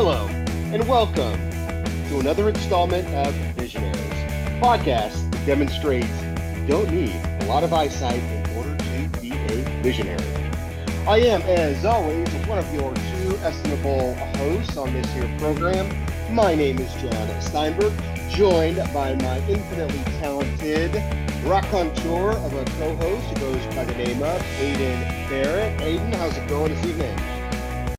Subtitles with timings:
[0.00, 0.28] Hello,
[0.72, 1.34] and welcome
[2.08, 3.98] to another installment of Visionaries,
[4.62, 6.22] podcast that demonstrates
[6.56, 10.22] you don't need a lot of eyesight in order to be a visionary.
[11.04, 15.92] I am, as always, one of your two estimable hosts on this here program.
[16.32, 17.92] My name is Jon Steinberg,
[18.30, 20.94] joined by my infinitely talented
[21.44, 25.76] raconteur of a co-host who goes by the name of Aiden Barrett.
[25.80, 27.18] Aiden, how's it going this evening?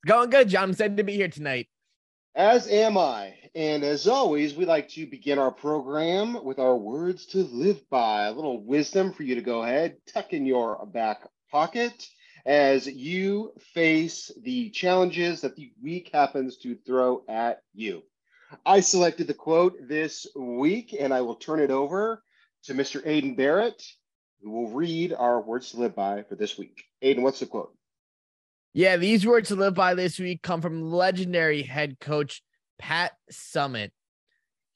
[0.05, 0.63] Going good, Jon.
[0.63, 1.67] I'm excited to be here tonight.
[2.35, 3.33] As am I.
[3.55, 8.27] And as always, we like to begin our program with our words to live by.
[8.27, 12.07] A little wisdom for you to go ahead, tuck in your back pocket
[12.45, 18.03] as you face the challenges that the week happens to throw at you.
[18.65, 22.23] I selected the quote this week, and I will turn it over
[22.63, 23.03] to Mr.
[23.05, 23.83] Aiden Barrett,
[24.41, 26.83] who will read our words to live by for this week.
[27.03, 27.75] Aiden, what's the quote?
[28.73, 32.43] Yeah, these words to live by this week come from legendary head coach
[32.77, 33.89] Pat Summitt.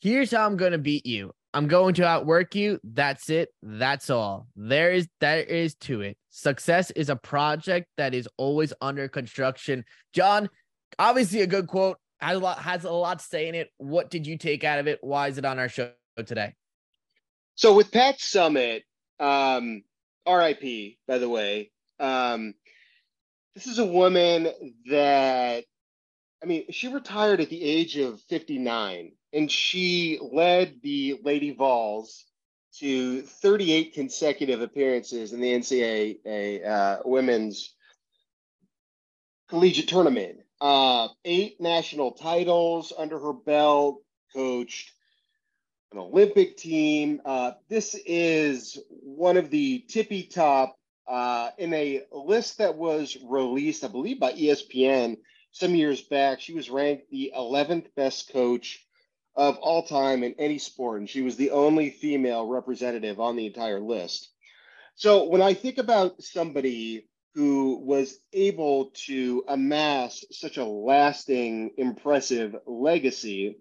[0.01, 1.31] Here's how I'm going to beat you.
[1.53, 2.79] I'm going to outwork you.
[2.83, 3.49] That's it.
[3.61, 4.47] That's all.
[4.55, 6.17] There is there is to it.
[6.31, 9.85] Success is a project that is always under construction.
[10.13, 10.49] Jon,
[10.97, 11.97] obviously a good quote.
[12.19, 13.69] Has a lot has a lot to say in it.
[13.77, 14.99] What did you take out of it?
[15.01, 16.55] Why is it on our show today?
[17.55, 18.81] So with Pat Summitt,
[19.19, 19.83] um,
[20.27, 21.71] RIP, by the way.
[21.99, 22.55] Um,
[23.55, 24.49] this is a woman
[24.89, 25.63] that,
[26.41, 32.25] I mean, she retired at the age of 59 and she led the Lady Vols
[32.79, 37.73] to 38 consecutive appearances in the NCAA uh, women's
[39.49, 40.39] collegiate tournament.
[40.59, 44.01] Uh, eight national titles under her belt,
[44.33, 44.91] coached
[45.91, 47.21] an Olympic team.
[47.23, 50.75] Uh, this is one of the tippy top
[51.07, 55.17] uh, in a list that was released, I believe, by ESPN
[55.51, 56.39] some years back.
[56.39, 58.85] She was ranked the 11th best coach
[59.35, 63.47] of all time in any sport, and she was the only female representative on the
[63.47, 64.29] entire list.
[64.95, 72.55] So when I think about somebody who was able to amass such a lasting, impressive
[72.67, 73.57] legacy,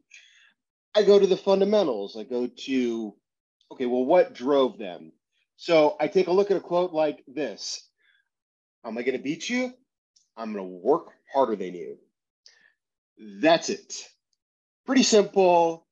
[0.94, 2.16] I go to the fundamentals.
[2.18, 3.14] I go to,
[3.72, 5.12] okay, well, what drove them?
[5.62, 7.88] So I take a look at a quote like this
[8.84, 9.72] Am I going to beat you?
[10.36, 11.98] I'm going to work harder than you.
[13.40, 13.94] That's it.
[14.86, 15.86] Pretty simple,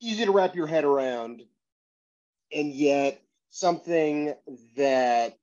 [0.00, 1.42] easy to wrap your head around,
[2.52, 4.34] and yet something
[4.76, 5.38] that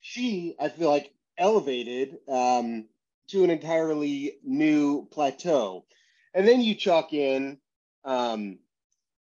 [0.00, 2.86] she, I feel like, elevated um,
[3.30, 5.84] to an entirely new plateau.
[6.32, 7.58] And then you chalk in
[8.04, 8.60] um,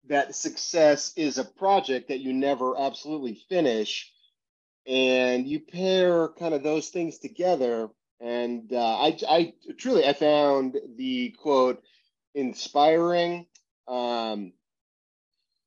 [0.10, 4.12] that success is a project that you never absolutely finish.
[4.86, 7.90] And you pair kind of those things together.
[8.20, 11.84] And uh, I, I truly i found the quote
[12.34, 13.48] inspiring.
[13.88, 14.54] Um,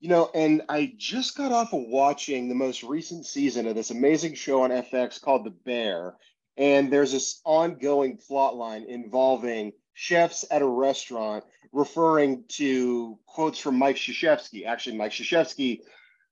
[0.00, 3.90] you know and i just got off of watching the most recent season of this
[3.90, 6.16] amazing show on fx called the bear.
[6.56, 13.78] And there's this ongoing plot line involving chefs at a restaurant referring to quotes from
[13.78, 14.66] Mike Krzyzewski.
[14.66, 15.80] Actually, Mike Krzyzewski,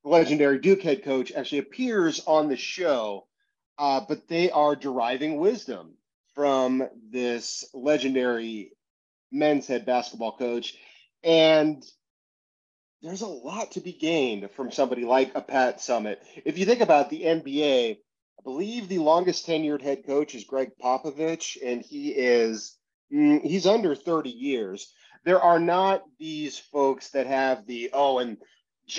[0.02, 3.26] the legendary Duke head coach, actually appears on the show,
[3.78, 5.94] uh, but they are deriving wisdom
[6.34, 8.72] from this legendary
[9.30, 10.76] men's head basketball coach.
[11.22, 11.84] And
[13.02, 16.20] there's a lot to be gained from somebody like a Pat Summit.
[16.44, 20.72] If you think about the NBA, I believe the longest tenured head coach is Gregg
[20.82, 22.76] Popovich, and he is
[23.12, 24.92] mm, he's under 30 years
[25.24, 28.38] there are not these folks that have the oh and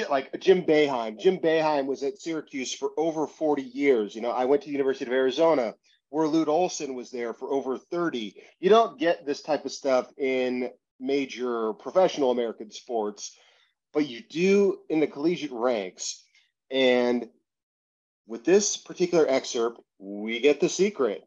[0.09, 1.19] like Jim Boeheim.
[1.19, 4.15] Jim Boeheim was at Syracuse for over 40 years.
[4.15, 5.73] You know, I went to the University of Arizona
[6.09, 8.35] where Lute Olson was there for over 30.
[8.59, 10.69] You don't get this type of stuff in
[10.99, 13.37] major professional American sports,
[13.93, 16.23] but you do in the collegiate ranks.
[16.71, 17.29] And
[18.27, 21.23] with this particular excerpt, we get the secret.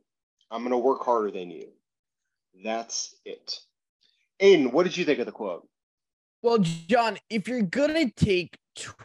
[0.51, 1.69] I'm going to work harder than you.
[2.63, 3.59] That's it.
[4.41, 5.67] Aiden, what did you think of the quote?
[6.43, 8.57] Well, Jon, if you're gonna take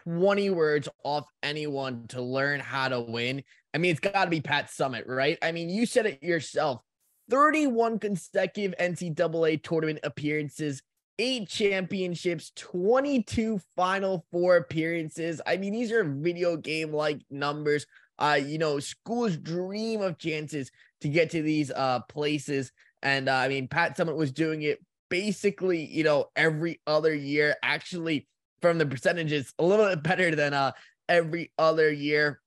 [0.06, 3.44] 20 words off anyone to learn how to win,
[3.74, 5.38] I mean, it's got to be Pat Summitt, right?
[5.42, 6.82] I mean, you said it yourself
[7.30, 10.82] 31 consecutive NCAA tournament appearances,
[11.20, 15.42] eight championships, 22 Final Four appearances.
[15.46, 17.86] I mean, these are video game like numbers.
[18.20, 20.72] Uh, you know, schools dream of chances
[21.02, 22.72] to get to these uh places.
[23.04, 24.80] And uh, I mean, Pat Summitt was doing it
[25.10, 27.56] basically, you know, every other year.
[27.64, 28.28] Actually,
[28.62, 30.72] from the percentages, a little bit better than uh
[31.10, 32.42] every other year.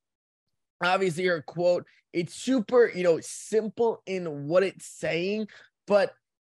[0.83, 5.47] Obviously, her quote, it's super, you know, simple in what it's saying,
[5.87, 6.13] but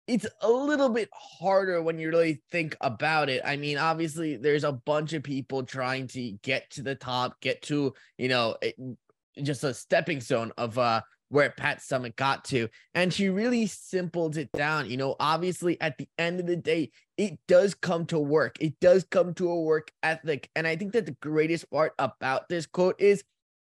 [0.07, 3.41] it's a little bit harder when you really think about it.
[3.45, 7.61] I mean, obviously, there's a bunch of people trying to get to the top, get
[7.63, 8.75] to, you know, it,
[9.41, 11.01] just a stepping stone of uh
[11.33, 12.69] where Pat Summitt got to.
[12.93, 14.87] And she really simpled it down.
[14.87, 18.57] You know, obviously, at the end of the day, it does come to work.
[18.59, 20.47] It does come to a work ethic.
[20.55, 23.23] And I think that the greatest part about this quote is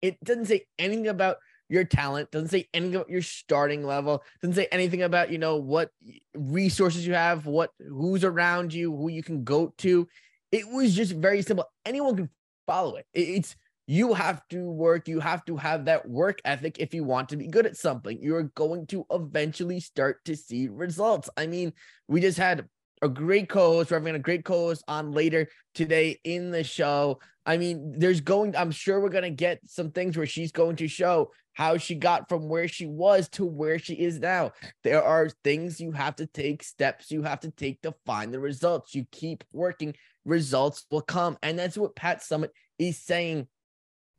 [0.03, 1.39] it doesn't say anything about
[1.69, 5.57] your talent, doesn't say anything about your starting level, doesn't say anything about, you know,
[5.57, 5.91] what
[6.37, 10.07] resources you have, what who's around you, who you can go to.
[10.53, 11.67] It was just very simple.
[11.85, 12.31] Anyone can
[12.69, 13.07] follow it.
[13.13, 13.57] It's
[13.91, 17.39] you have to work, you have to have that work ethic if you want to
[17.39, 18.19] be good at something.
[18.21, 21.31] You're going to eventually start to see results.
[21.39, 21.73] I mean,
[22.07, 22.69] we just had
[23.01, 23.91] a great co-host.
[23.91, 27.19] We're having a great co-host on later today in the show.
[27.47, 30.87] I mean, there's going, I'm sure we're gonna get some things where she's going to
[30.87, 34.53] show how she got from where she was to where she is now.
[34.85, 38.39] There are things you have to take, steps you have to take to find the
[38.39, 38.95] results.
[38.95, 39.95] You keep working,
[40.27, 41.39] results will come.
[41.43, 43.49] And that's what Pat Summitt is saying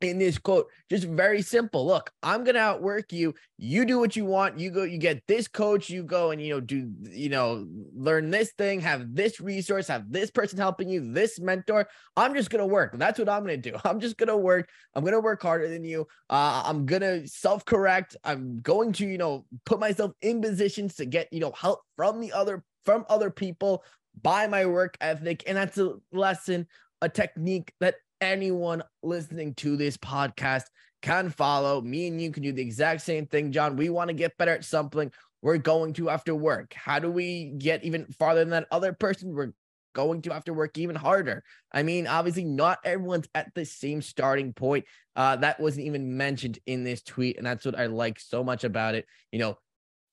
[0.00, 1.86] in this quote just very simple.
[1.86, 3.34] Look i'm gonna outwork you.
[3.58, 4.58] You do what you want.
[4.58, 8.30] You go you get this coach you go and you know do you know learn
[8.30, 11.88] this thing have this resource have this person helping you this mentor.
[12.16, 12.96] I'm just gonna work.
[12.98, 13.76] That's what i'm gonna do.
[13.84, 14.68] I'm just gonna work.
[14.94, 16.06] I'm gonna work harder than you.
[16.28, 18.16] Uh, i'm gonna self-correct.
[18.24, 22.20] I'm going to you know put myself in positions to get you know help from
[22.20, 23.84] the other from other people
[24.22, 25.44] by my work ethic.
[25.46, 26.66] And that's a lesson
[27.02, 30.64] a technique that anyone listening to this podcast
[31.02, 31.80] can follow.
[31.80, 33.76] Me and you can do the exact same thing, Jon.
[33.76, 35.10] We want to get better at something.
[35.42, 36.74] We're going to to work.
[36.74, 39.34] How do we get even farther than that other person?
[39.34, 39.52] We're
[39.94, 41.42] going to have to work even harder.
[41.72, 44.84] I mean, obviously, not everyone's at the same starting point.
[45.16, 47.38] Uh, that wasn't even mentioned in this tweet.
[47.38, 49.06] And that's what I like so much about it.
[49.32, 49.58] You know,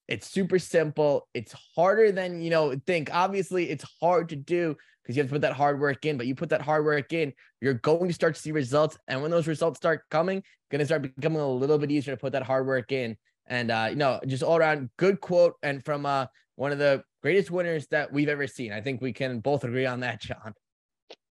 [0.08, 1.28] it's super simple.
[1.34, 3.10] It's harder than, you know, think.
[3.14, 6.18] Obviously, it's hard to do, because you have to put that hard work in.
[6.18, 8.98] But you put that hard work in, you're going to start to see results.
[9.08, 12.20] And when those results start coming, going to start becoming a little bit easier to
[12.20, 13.18] put that hard work in.
[13.48, 16.26] And uh, you know, just all around good quote and from uh
[16.56, 18.74] one of the greatest winners that we've ever seen.
[18.74, 20.54] I think we can both agree on that, Jon.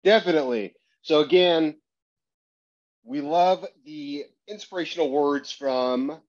[0.04, 0.74] Definitely.
[1.02, 1.76] So again,
[3.04, 6.20] we love the inspirational words from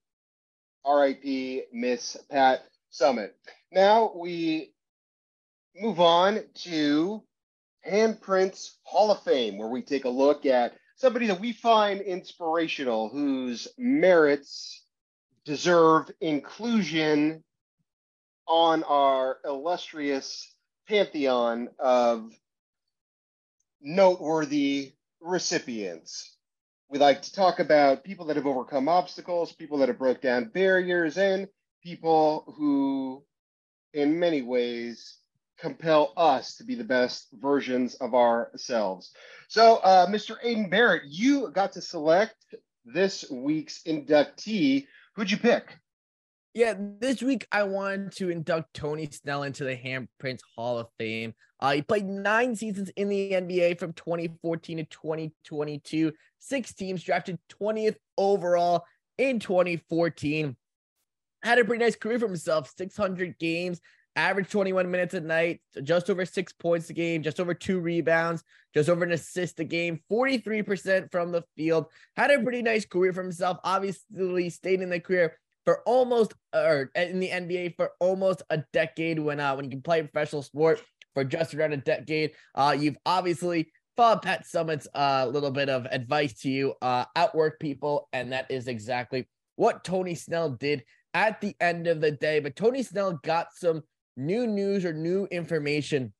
[0.87, 3.31] RIP Miss Pat Summitt.
[3.71, 4.73] Now we
[5.75, 7.23] move on to
[7.87, 13.09] Handprints Hall of Fame, where we take a look at somebody that we find inspirational,
[13.09, 14.83] whose merits
[15.45, 17.43] deserve inclusion
[18.47, 20.49] on our illustrious
[20.87, 22.31] pantheon of
[23.81, 26.36] noteworthy recipients.
[26.89, 30.45] We like to talk about people that have overcome obstacles, people that have broke down
[30.45, 31.49] barriers, and
[31.83, 33.23] people who,
[33.93, 35.17] in many ways,
[35.57, 39.11] compel us to be the best versions of ourselves.
[39.49, 40.41] So, uh, Mr.
[40.45, 42.35] Aiden Barrett, you got to select
[42.85, 44.87] this week's inductee.
[45.15, 45.77] Who'd you pick?
[46.57, 51.35] Yeah, this week I wanted to induct Tony Snell into the Handprints Hall of Fame.
[51.59, 57.37] Uh, he played nine seasons in the NBA from 2014 to 2022, six teams, drafted
[57.61, 58.85] 20th overall
[59.19, 60.55] in 2014.
[61.43, 63.79] Had a pretty nice career for himself 600 games,
[64.15, 68.43] average 21 minutes a night, just over six points a game, just over two rebounds,
[68.73, 71.85] just over an assist a game, 43% from the field.
[72.15, 73.59] Had a pretty nice career for himself.
[73.63, 75.37] Obviously, stayed in the career
[75.67, 79.19] for almost, or in the NBA for almost a decade.
[79.19, 80.81] When uh, when you can play professional sport
[81.13, 85.67] for just around a decade, uh, you've obviously followed Pat Summitt's a uh, little bit
[85.67, 90.85] of advice to you, uh, outwork people, and that is exactly what Tony Snell did
[91.13, 92.39] at the end of the day.
[92.39, 93.81] But Tony Snell got some
[94.15, 96.13] new news or new information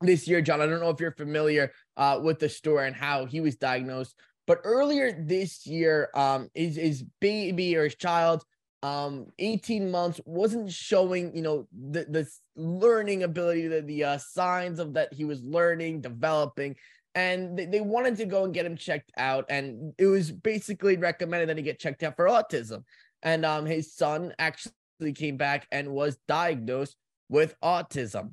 [0.00, 0.60] this year, Jon.
[0.60, 4.16] I don't know if you're familiar uh, with the story and how he was diagnosed,
[4.48, 8.42] but earlier this year, um, his, his baby or his child,
[8.82, 14.78] um, 18 months, wasn't showing, you know, the, the learning ability, the, the uh, signs
[14.78, 16.76] of that he was learning, developing.
[17.14, 19.46] And they, they wanted to go and get him checked out.
[19.48, 22.84] And it was basically recommended that he get checked out for autism.
[23.22, 24.72] And um, his son actually
[25.14, 26.96] came back and was diagnosed
[27.28, 28.32] with autism.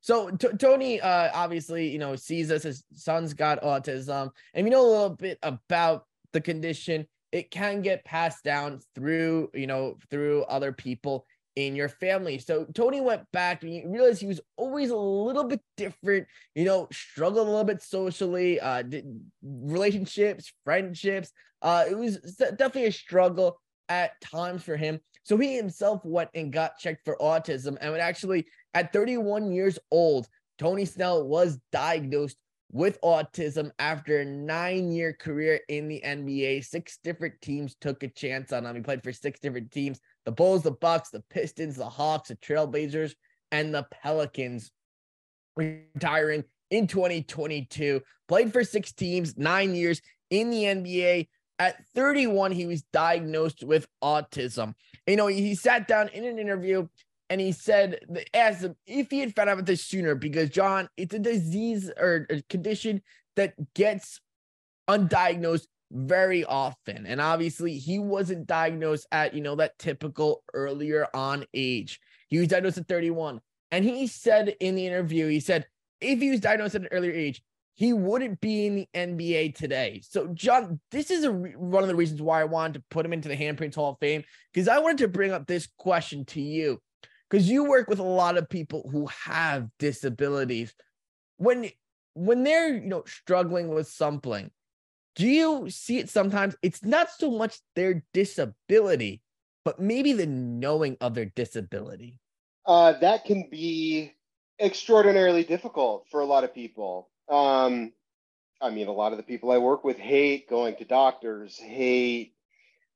[0.00, 2.62] So t- Tony, uh, obviously, you know, sees us.
[2.62, 7.06] His son's got autism, and we know a little bit about the condition.
[7.32, 12.38] It can get passed down through, you know, through other people in your family.
[12.38, 16.64] So Tony went back and he realized he was always a little bit different, you
[16.64, 18.82] know, struggled a little bit socially, uh,
[19.42, 21.32] relationships, friendships.
[21.62, 25.00] Uh, it was definitely a struggle at times for him.
[25.24, 27.76] So he himself went and got checked for autism.
[27.80, 30.26] And actually, at 31 years old,
[30.58, 32.36] Tony Snell was diagnosed
[32.72, 36.64] with autism after a nine year career in the NBA.
[36.64, 38.76] Six different teams took a chance on him.
[38.76, 42.36] He played for six different teams the Bulls, the Bucks, the Pistons, the Hawks, the
[42.36, 43.14] Trailblazers,
[43.50, 44.70] and the Pelicans.
[45.56, 50.00] Retiring in 2022, played for six teams, nine years
[50.30, 51.28] in the NBA.
[51.58, 54.74] At 31, he was diagnosed with autism.
[55.06, 56.86] You know, he sat down in an interview
[57.30, 58.00] and he said,
[58.34, 61.88] asked him if he had found out about this sooner, because Jon, it's a disease
[61.96, 63.02] or a condition
[63.36, 64.20] that gets
[64.88, 67.06] undiagnosed very often.
[67.06, 72.00] And obviously, he wasn't diagnosed at, you know, that typical earlier on age.
[72.26, 73.40] He was diagnosed at 31.
[73.70, 75.66] And he said in the interview, he said,
[76.00, 77.42] if he was diagnosed at an earlier age,
[77.74, 80.02] he wouldn't be in the NBA today.
[80.04, 83.06] So, Jon, this is a re- one of the reasons why I wanted to put
[83.06, 86.24] him into the Handprints Hall of Fame because I wanted to bring up this question
[86.26, 86.80] to you
[87.30, 90.74] because you work with a lot of people who have disabilities.
[91.36, 91.70] When
[92.14, 94.50] when they're you know struggling with something,
[95.14, 96.56] do you see it sometimes?
[96.62, 99.22] It's not so much their disability,
[99.64, 102.18] but maybe the knowing of their disability.
[102.66, 104.12] Uh, that can be
[104.60, 107.08] extraordinarily difficult for a lot of people.
[107.28, 107.92] Um,
[108.60, 112.34] I mean, a lot of the people I work with hate going to doctors, hate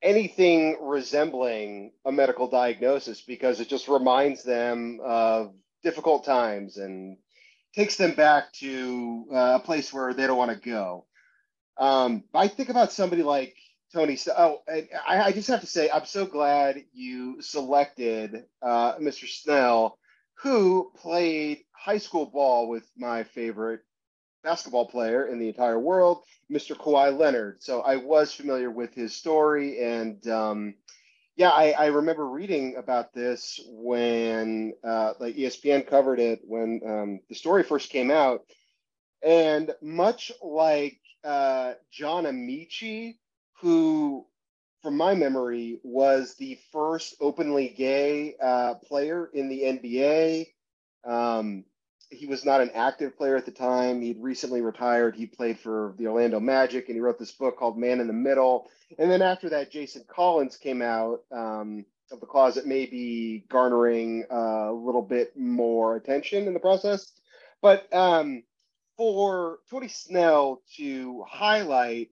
[0.04, 7.16] anything resembling a medical diagnosis because it just reminds them of difficult times and
[7.74, 11.06] takes them back to uh, a place where they don't want to go.
[11.78, 13.56] Um, I think about somebody like
[13.92, 14.18] Tony.
[14.36, 19.26] Oh, I, I, just have to say, I'm so glad you selected uh, Mr.
[19.26, 19.98] Snell,
[20.42, 23.80] who played high school ball with my favorite
[24.44, 26.22] basketball player in the entire world,
[26.52, 26.76] Mr.
[26.76, 27.62] Kawhi Leonard.
[27.62, 29.82] So I was familiar with his story.
[29.82, 30.74] And um,
[31.36, 37.20] yeah, I, I, remember reading about this when uh, like ESPN covered it when um,
[37.28, 38.42] the story first came out.
[39.22, 43.16] And much like uh, John Amaechi,
[43.60, 44.26] who,
[44.82, 50.46] from my memory, was the first openly gay uh, player in the NBA.
[51.10, 51.64] Um,
[52.14, 54.00] he was not an active player at the time.
[54.00, 55.16] He'd recently retired.
[55.16, 58.12] He played for the Orlando Magic, and he wrote this book called Man in the
[58.12, 58.68] Middle.
[58.98, 64.72] And then after that, Jason Collins came out um, of the closet, maybe garnering a
[64.72, 67.12] little bit more attention in the process.
[67.60, 68.44] But um,
[68.96, 72.10] for Tony Snell to highlight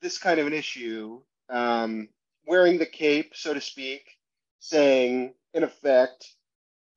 [0.00, 2.08] this kind of an issue, um,
[2.46, 4.02] wearing the cape, so to speak,
[4.58, 6.26] saying, in effect,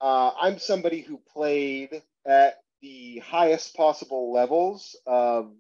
[0.01, 5.51] uh, I'm somebody who played at the highest possible levels of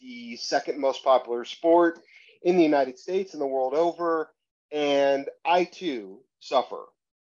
[0.00, 1.98] the second most popular sport
[2.42, 4.30] in the United States and the world over.
[4.72, 6.84] And I too suffer.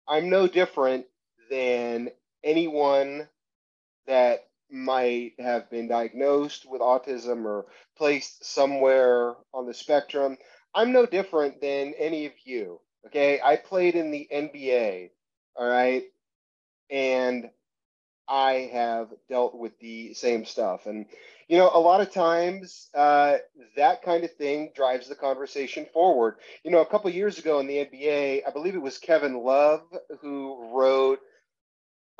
[0.08, 1.06] I'm no different
[1.50, 2.10] than
[2.42, 3.28] anyone
[4.06, 7.66] that might have been diagnosed with autism or
[7.96, 10.36] placed somewhere on the spectrum.
[10.74, 12.80] I'm no different than any of you.
[13.06, 13.40] Okay.
[13.42, 15.10] I played in the NBA.
[15.56, 16.04] All right.
[16.90, 17.50] And
[18.28, 20.86] I have dealt with the same stuff.
[20.86, 21.06] And,
[21.48, 23.36] you know, a lot of times uh,
[23.76, 26.36] that kind of thing drives the conversation forward.
[26.64, 29.82] You know, a couple years ago in the NBA, I believe it was Kevin Love
[30.20, 31.20] who wrote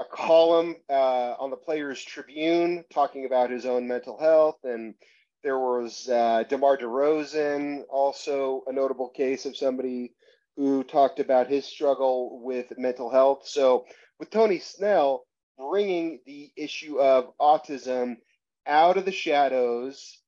[0.00, 4.58] a column uh, on the Players Tribune talking about his own mental health.
[4.64, 4.94] And
[5.42, 10.14] there was uh, DeMar DeRozan, also a notable case of somebody
[10.56, 13.46] who talked about his struggle with mental health.
[13.46, 13.87] So
[14.18, 15.25] with Tony Snell,
[15.58, 18.16] bringing the issue of autism
[18.66, 20.18] out of the shadows,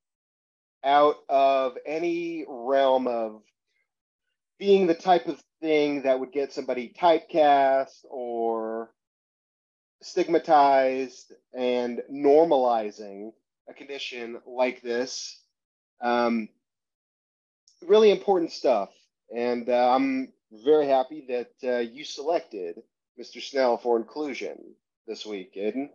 [0.85, 3.43] out of any realm of
[4.59, 8.91] being the type of thing that would get somebody typecast or
[10.03, 13.33] stigmatized and normalizing
[13.69, 15.41] a condition like this.
[16.01, 16.49] Um,
[17.87, 18.91] really important stuff.
[19.35, 20.33] And uh, I'm
[20.65, 22.83] very happy that uh, you selected
[23.19, 23.43] Mr.
[23.43, 24.75] Snell for inclusion
[25.07, 25.89] this week, Aiden.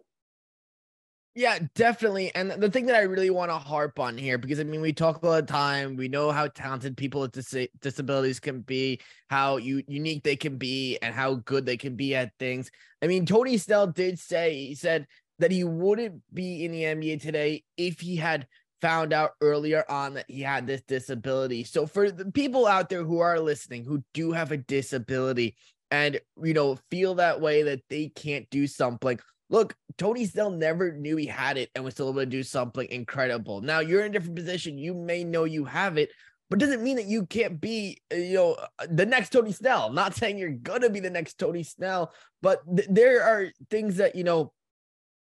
[1.33, 2.33] Yeah, definitely.
[2.35, 4.91] And the thing that I really want to harp on here, because I mean, we
[4.91, 5.95] talk all the time.
[5.95, 8.99] We know how talented people with dis- disabilities can be,
[9.29, 12.69] how u- unique they can be, and how good they can be at things.
[13.01, 15.07] I mean, Tony Snell did say, he said
[15.39, 18.45] that he wouldn't be in the NBA today if he had
[18.81, 21.63] found out earlier on that he had this disability.
[21.63, 25.55] So, for the people out there who are listening who do have a disability,
[25.91, 29.19] and you know feel that way that they can't do something
[29.49, 32.87] look tony snell never knew he had it and was still able to do something
[32.89, 36.09] incredible now you're in a different position you may know you have it
[36.51, 39.93] but doesn't mean that you can't be, uh, you know, uh, the next Tony Snell.
[39.93, 44.15] Not saying you're gonna be the next Tony Snell, but th- there are things that
[44.15, 44.51] you know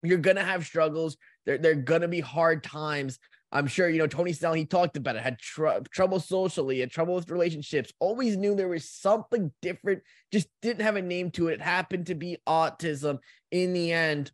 [0.02, 1.18] you're gonna have struggles.
[1.46, 3.20] There, there are gonna be hard times.
[3.52, 4.54] I'm sure you know Tony Snell.
[4.54, 5.22] He talked about it.
[5.22, 7.92] Had tr- trouble socially, had trouble with relationships.
[8.00, 10.04] Always knew there was something different.
[10.32, 11.56] Just didn't have a name to it.
[11.56, 13.20] It happened to be autism.
[13.52, 14.32] In the end,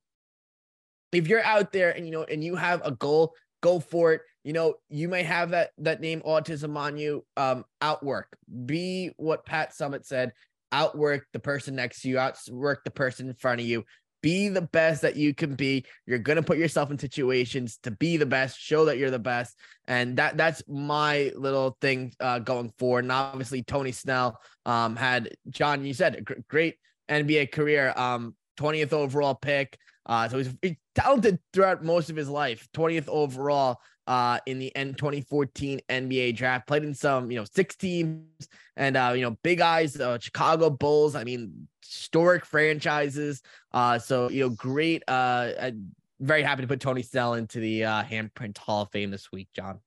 [1.11, 4.21] if you're out there and you know and you have a goal, go for it.
[4.43, 7.25] You know, you may have that that name autism on you.
[7.35, 8.37] Um, outwork.
[8.65, 10.33] Be what Pat Summitt said.
[10.71, 12.19] Outwork the person next to you.
[12.19, 13.83] Outwork the person in front of you
[14.27, 15.85] be the best that you can be.
[16.05, 19.57] You're gonna put yourself in situations to be the best, show that you're the best,
[19.87, 23.05] and that that's my little thing uh, going forward.
[23.05, 25.85] And obviously, Tony Snell um, had Jon.
[25.85, 26.75] You said a great
[27.09, 29.77] NBA career, um, 20th overall pick.
[30.05, 32.67] Uh, so he's, he's talented throughout most of his life.
[32.75, 36.67] 20th overall uh, in the end 2014 NBA draft.
[36.67, 40.69] Played in some, you know, six teams and uh, you know, big eyes, uh, Chicago
[40.69, 41.15] Bulls.
[41.15, 43.41] I mean, historic franchises.
[43.71, 45.03] Uh, so you know, great.
[45.07, 49.11] Uh, I'm very happy to put Tony Snell into the uh, Handprint Hall of Fame
[49.11, 49.79] this week, Jon.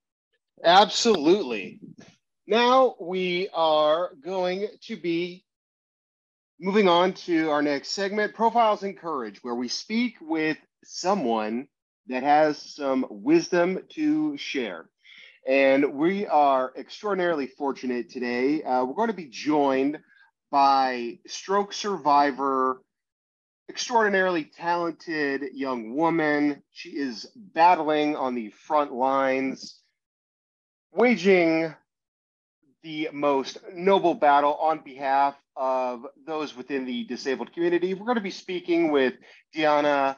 [0.62, 1.80] Absolutely.
[2.46, 5.44] Now we are going to be
[6.60, 11.68] moving on to our next segment, Profiles in Courage, where we speak with someone
[12.10, 14.88] that has some wisdom to share.
[15.46, 18.62] And we are extraordinarily fortunate today.
[18.62, 19.98] Uh, we're going to be joined
[20.50, 22.82] by stroke survivor,
[23.68, 26.62] extraordinarily talented young woman.
[26.72, 29.80] She is battling on the front lines,
[30.92, 31.72] waging
[32.82, 37.94] the most noble battle on behalf of those within the disabled community.
[37.94, 39.14] We're going to be speaking with
[39.54, 40.16] Dionna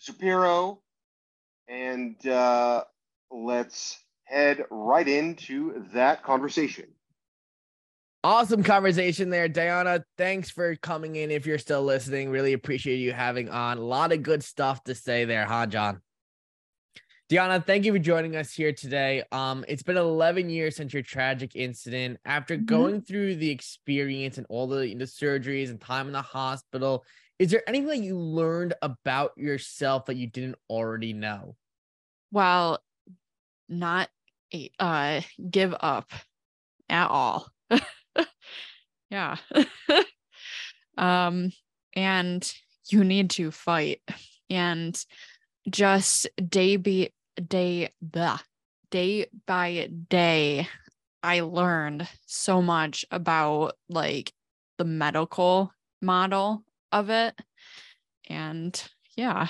[0.00, 0.78] Zupparo,
[1.68, 2.84] and uh,
[3.30, 6.86] let's head right into that conversation.
[8.24, 10.02] Awesome conversation there, Dionna.
[10.18, 11.30] Thanks for coming in.
[11.30, 13.78] If you're still listening, really appreciate you having on.
[13.78, 16.00] A lot of good stuff to say there, huh, Jon?
[17.30, 19.22] Dionna, thank you for joining us here today.
[19.32, 22.18] Um, it's been 11 years since your tragic incident.
[22.24, 22.66] After mm-hmm.
[22.66, 27.04] going through the experience and all the, the surgeries and time in the hospital,
[27.38, 31.56] is there anything that you learned about yourself that you didn't already know?
[32.30, 32.82] Well,
[33.68, 34.08] not
[34.78, 35.20] uh
[35.50, 36.10] give up
[36.88, 37.48] at all.
[39.10, 39.36] yeah.
[40.98, 41.50] um
[41.94, 42.52] and
[42.88, 44.00] you need to fight
[44.48, 45.04] and
[45.68, 47.10] just day be
[47.48, 48.40] day the
[48.90, 50.68] day by day
[51.22, 54.32] I learned so much about like
[54.78, 57.34] the medical model of it.
[58.28, 58.82] And
[59.16, 59.48] yeah.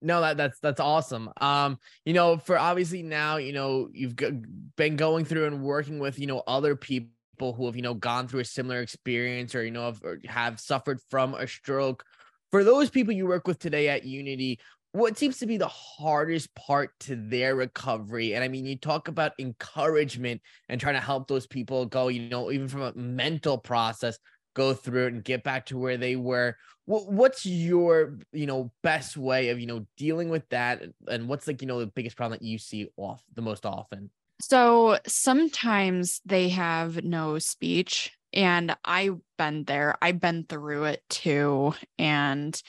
[0.00, 1.30] No, that that's that's awesome.
[1.40, 4.32] Um, you know, for obviously now, you know, you've g-
[4.76, 7.08] been going through and working with, you know, other people
[7.40, 11.00] who have, you know, gone through a similar experience or you know have, have suffered
[11.08, 12.04] from a stroke.
[12.50, 14.58] For those people you work with today at Unity,
[14.92, 19.08] what seems to be the hardest part to their recovery and i mean you talk
[19.08, 23.56] about encouragement and trying to help those people go you know even from a mental
[23.56, 24.18] process
[24.54, 26.56] go through it and get back to where they were.
[26.84, 30.82] What's your you know best way of you know dealing with that?
[31.08, 34.10] And what's like you know the biggest problem that you see off the most often?
[34.40, 39.96] So sometimes they have no speech and i've been there.
[40.02, 42.60] I've been through it too and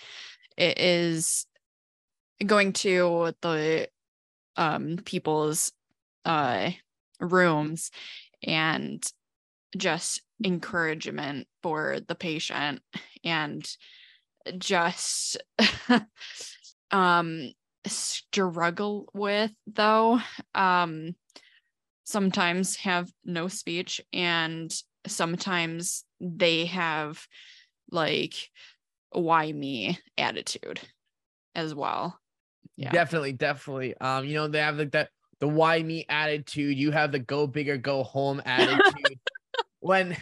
[0.57, 1.47] it is
[2.45, 3.89] going to the
[4.55, 5.71] um people's
[6.25, 6.71] uh
[7.19, 7.91] rooms
[8.43, 9.03] and
[9.77, 12.81] just encouragement for the patient
[13.23, 13.65] and
[14.57, 15.37] just
[16.91, 17.51] um
[17.85, 20.19] struggle with though
[20.53, 21.15] um
[22.03, 24.73] sometimes have no speech and
[25.07, 27.25] sometimes they have
[27.89, 28.33] like
[29.11, 30.79] why me attitude
[31.55, 32.19] as well.
[32.75, 32.91] Yeah.
[32.91, 33.95] Definitely definitely.
[33.97, 36.77] Um you know they have like that the why me attitude.
[36.77, 39.19] You have the go bigger go home attitude.
[39.79, 40.17] When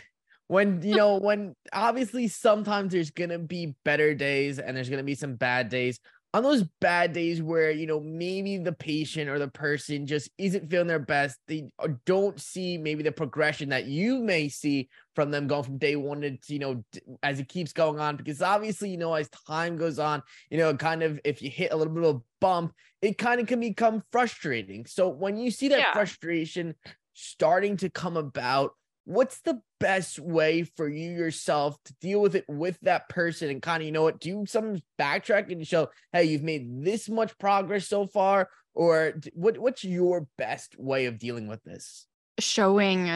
[0.52, 5.16] when you know when obviously sometimes there's gonna be better days and there's gonna be
[5.16, 5.98] some bad days.
[6.34, 10.70] On those bad days where you know maybe the patient or the person just isn't
[10.70, 15.32] feeling their best they uh, don't see maybe the progression that you may see from
[15.32, 16.84] them going from day one to you know
[17.24, 18.18] as it keeps going on.
[18.18, 21.72] Because obviously you know as time goes on you know kind of if you hit
[21.72, 24.86] a little bit of a bump it kind of can become frustrating.
[24.86, 25.94] So when you see that yeah.
[25.94, 26.76] frustration
[27.14, 28.74] starting to come about
[29.06, 33.50] what's the best way for you yourself to deal with it with that person?
[33.50, 34.20] And kind of you know what?
[34.20, 39.58] Do some backtrack and show hey you've made this much progress so far or what
[39.58, 42.08] what's your best way of dealing with this?
[42.40, 43.10] Showing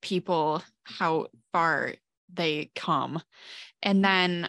[0.00, 1.94] people how far
[2.32, 3.20] they come.
[3.82, 4.48] And then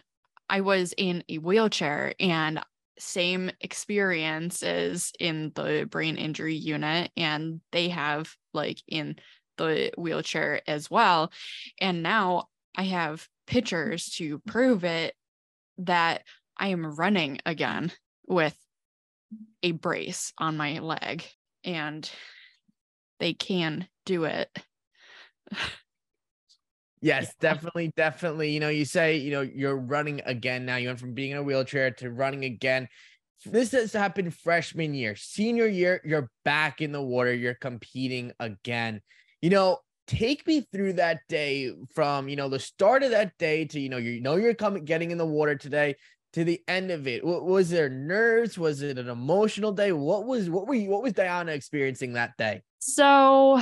[0.50, 2.62] I was in a wheelchair and
[3.00, 9.16] same experiences in the brain injury unit and they have like in
[9.58, 11.32] the wheelchair as well.
[11.80, 15.16] And now I have pictures to prove it
[15.80, 16.24] that
[16.58, 17.92] I am running again
[18.28, 18.58] with
[19.62, 21.24] a brace on my leg
[21.64, 22.10] and
[23.20, 24.50] they can do it.
[27.04, 28.52] Yes, definitely, definitely.
[28.52, 30.78] You know, you say, you know, you're running again now.
[30.78, 32.88] You went from being in a wheelchair to running again.
[33.46, 35.18] This has happened freshman year.
[35.18, 37.34] Senior year, you're back in the water.
[37.34, 39.02] You're competing again.
[39.44, 43.66] You know, take me through that day from, you know, the start of that day
[43.66, 45.98] to, you know, you know you're coming getting in the water today
[46.32, 47.26] to the end of it.
[47.26, 48.58] Was there nerves?
[48.58, 49.92] Was it an emotional day?
[49.92, 52.62] What was what were you what was Dionna experiencing that day?
[52.80, 53.60] So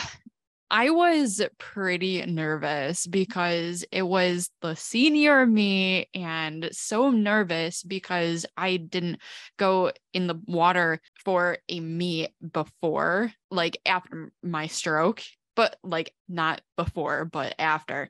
[0.70, 8.78] I was pretty nervous because it was the senior me and so nervous because I
[8.78, 9.20] didn't
[9.58, 15.24] go in the water for a meet before, like after my stroke,
[15.62, 18.10] but like not before, but after.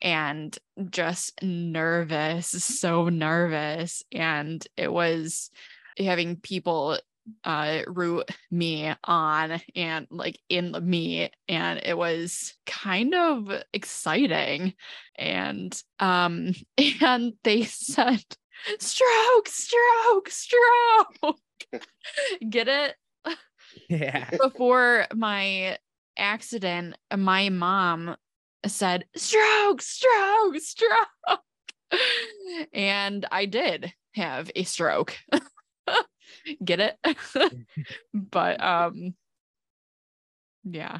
[0.00, 0.56] And
[0.88, 4.04] just nervous, so nervous.
[4.12, 5.50] And it was
[5.98, 6.96] having people
[7.42, 14.74] uh root me on and like in the meet and it was kind of exciting
[15.16, 16.52] and um
[17.02, 18.22] and they said
[18.78, 21.36] stroke stroke stroke
[22.48, 22.94] get it
[23.88, 24.30] Yeah.
[24.40, 25.78] before my
[26.16, 28.16] accident my mom
[28.66, 31.40] said stroke stroke stroke.
[32.72, 35.16] And i did have a stroke.
[36.64, 36.98] Get it?
[38.12, 39.14] But um
[40.64, 40.98] yeah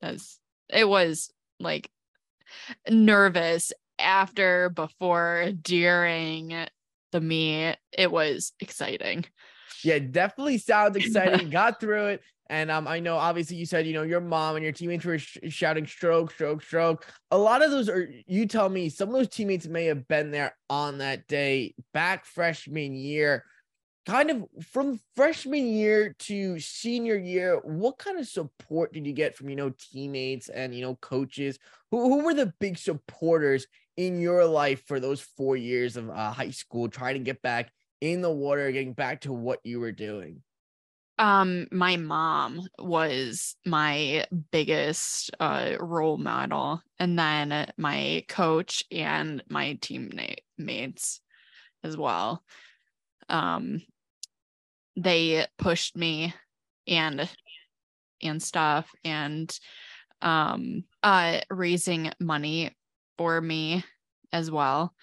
[0.00, 0.38] that's
[0.70, 1.90] it was like
[2.88, 6.54] nervous after before during
[7.12, 9.24] the meet it was exciting.
[9.84, 11.50] Yeah, definitely sounds exciting.
[11.50, 12.22] Got through it.
[12.50, 15.18] And um, I know obviously you said, you know, your mom and your teammates were
[15.18, 17.06] sh- shouting stroke, stroke, stroke.
[17.30, 20.30] A lot of those are, you tell me, some of those teammates may have been
[20.30, 23.44] there on that day back freshman year.
[24.06, 29.36] Kind of from freshman year to senior year, what kind of support did you get
[29.36, 31.58] from, you know, teammates and, you know, coaches?
[31.90, 33.66] Who, who were the big supporters
[33.98, 37.70] in your life for those four years of uh, high school, trying to get back
[38.00, 40.42] in the water, getting back to what you were doing?
[41.18, 49.74] Um my mom was my biggest uh role model and then my coach and my
[49.80, 51.20] teammates
[51.84, 52.42] as well.
[53.28, 53.82] Um
[54.96, 56.34] they pushed me
[56.86, 57.28] and
[58.22, 59.58] and stuff and
[60.22, 62.76] um uh raising money
[63.18, 63.84] for me
[64.32, 64.94] as well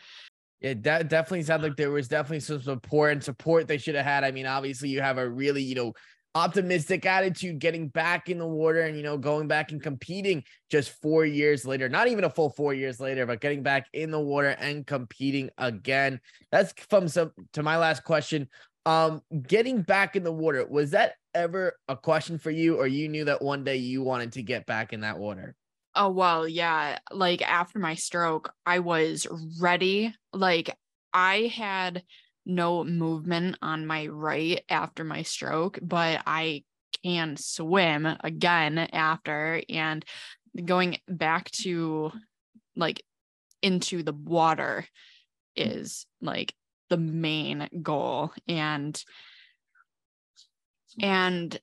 [0.62, 4.06] Yeah, that definitely sounded like there was definitely some support and support they should have
[4.06, 4.24] had.
[4.24, 5.94] I mean, obviously, you have a really, you know,
[6.34, 11.02] optimistic attitude getting back in the water and, you know, going back and competing just
[11.02, 14.20] four years later, not even a full four years later, but getting back in the
[14.20, 16.20] water and competing again.
[16.52, 18.50] That's from some to my last question.
[18.86, 23.10] Um, getting back in the water, was that ever a question for you, or you
[23.10, 25.56] knew that one day you wanted to get back in that water?
[25.96, 27.00] Oh, well, yeah.
[27.12, 29.28] Like after my stroke, I was
[29.60, 30.14] ready.
[30.34, 30.76] Like
[31.14, 32.04] I had
[32.46, 36.64] no movement on my right after my stroke, but I
[37.04, 40.04] can swim again after and
[40.64, 42.12] going back to
[42.76, 43.04] like
[43.62, 44.86] into the water
[45.56, 46.54] is like
[46.90, 49.02] the main goal and
[51.02, 51.60] and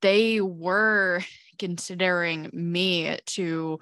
[0.00, 1.22] they were
[1.58, 3.78] considering me to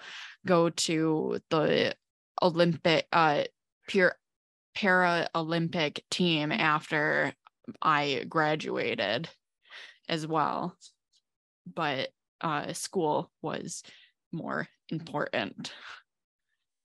[0.47, 1.95] go to the
[2.43, 3.45] Olympic uh
[3.87, 4.15] pure
[4.77, 7.33] Paralympic team after
[7.83, 9.29] I graduated
[10.09, 10.77] as well.
[11.73, 12.11] But
[12.41, 13.83] uh school was
[14.33, 15.73] more important.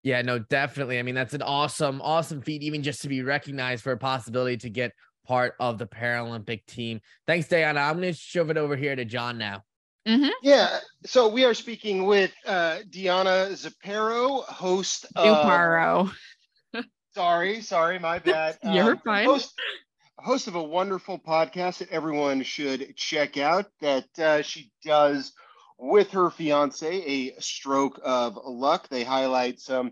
[0.03, 0.99] Yeah, no, definitely.
[0.99, 4.57] I mean, that's an awesome, awesome feat, even just to be recognized for a possibility
[4.57, 4.91] to get
[5.25, 7.01] part of the Paralympic team.
[7.27, 7.77] Thanks, Dionna.
[7.77, 9.63] I'm going to shove it over here to Jon now.
[10.07, 10.29] Mm-hmm.
[10.41, 10.79] Yeah.
[11.05, 15.25] So we are speaking with uh, Dionna Zaparo, host of.
[15.25, 16.11] Duparo.
[17.13, 18.57] Sorry, sorry, my bad.
[18.63, 19.25] You're fine.
[19.25, 19.53] Host,
[20.17, 25.31] host of a wonderful podcast that everyone should check out that uh, she does
[25.77, 28.89] with her fiance, A Stroke of Luck.
[28.89, 29.91] They highlight some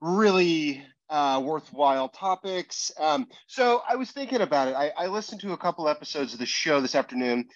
[0.00, 2.90] really uh, worthwhile topics.
[2.98, 4.74] Um, so I was thinking about it.
[4.74, 7.48] I, I listened to a couple episodes of the show this afternoon,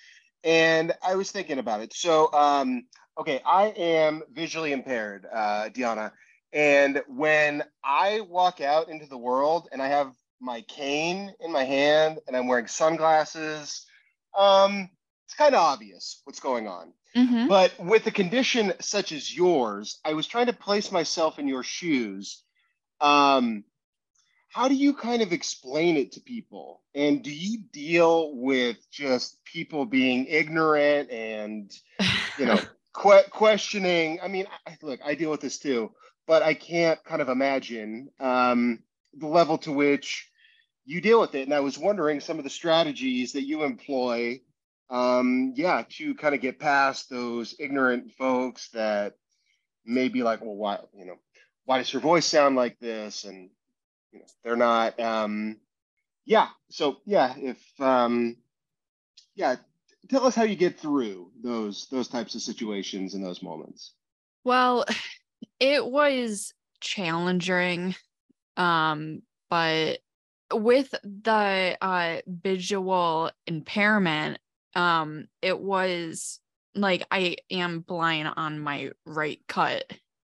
[0.44, 1.94] and I was thinking about it.
[1.94, 2.84] So um,
[3.18, 6.12] okay, I am visually impaired, uh, Dionna.
[6.52, 11.64] And when I walk out into the world and I have my cane in my
[11.64, 13.86] hand and I'm wearing sunglasses,
[14.36, 14.90] um,
[15.24, 16.92] it's kind of obvious what's going on.
[17.16, 17.48] Mhm.
[17.48, 21.62] But with a condition such as yours, I was trying to place myself in your
[21.62, 22.42] shoes.
[23.00, 23.64] Um,
[24.48, 26.82] how do you kind of explain it to people?
[26.94, 31.70] And do you deal with just people being ignorant and,
[32.38, 32.58] you know,
[32.98, 34.18] que- questioning?
[34.22, 35.92] I mean, I, look, I deal with this too,
[36.26, 38.82] but I can't kind of imagine um,
[39.12, 40.30] the level to which
[40.86, 41.42] you deal with it.
[41.42, 44.40] And I was wondering some of the strategies that you employ
[44.88, 49.14] um yeah to kind of get past those ignorant folks that
[49.84, 51.16] may be like well why you know
[51.66, 53.50] why does her voice sound like this and
[54.12, 55.58] you know they're not um
[56.24, 58.36] yeah so yeah if um
[59.34, 59.56] yeah
[60.08, 63.92] tell us how you get through those those types of situations in those moments
[64.44, 64.84] Well,
[65.60, 67.96] it was challenging.
[68.56, 69.98] Um, but
[70.52, 74.38] with the uh visual impairment,
[74.74, 76.40] um, it was
[76.76, 79.92] like I am blind on my right cut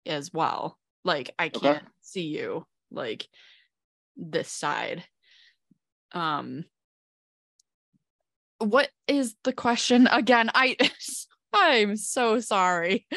[0.07, 0.79] as well.
[1.07, 3.27] Like I can't see you like
[4.17, 5.05] this side.
[6.13, 6.65] Um
[8.59, 10.51] what is the question again?
[10.55, 10.77] I
[11.53, 13.07] I'm so sorry.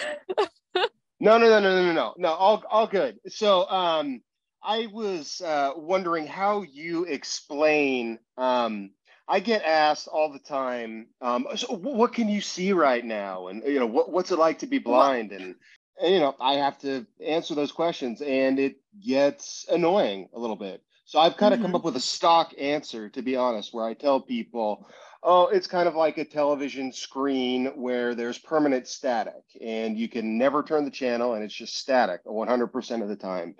[1.22, 2.30] No, no, no, no, no, no, no, no.
[2.30, 3.20] All, all good.
[3.28, 4.22] So, um,
[4.64, 8.20] I was uh, wondering how you explain.
[8.38, 8.92] Um,
[9.28, 11.08] I get asked all the time.
[11.22, 13.48] Um, so what can you see right now?
[13.48, 15.32] And you know, what, what's it like to be blind?
[15.34, 15.56] And
[16.02, 20.84] you know, I have to answer those questions, and it gets annoying a little bit.
[21.06, 21.76] So I've kind of come Mhm.
[21.76, 24.88] up with a stock answer, to be honest, where I tell people,
[25.22, 30.38] Oh, it's kind of like a television screen where there's permanent static and you can
[30.38, 33.58] never turn the channel and it's just static 100% of the time.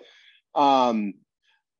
[0.54, 1.14] Um,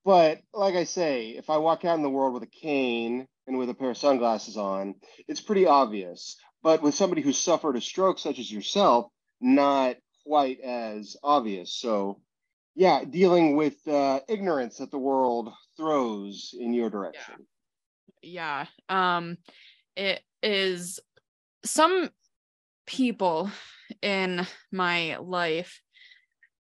[0.05, 3.59] but like I say, if I walk out in the world with a cane and
[3.59, 4.95] with a pair of sunglasses on,
[5.29, 6.37] it's pretty obvious.
[6.63, 11.75] But with somebody who's suffered a stroke, such as yourself, not quite as obvious.
[11.75, 12.21] So,
[12.75, 17.35] yeah, dealing with uh, ignorance that the world throws in your direction.
[18.23, 19.39] yeah um
[19.97, 21.01] it is
[21.65, 22.11] some
[22.87, 23.51] people
[24.03, 25.81] in my life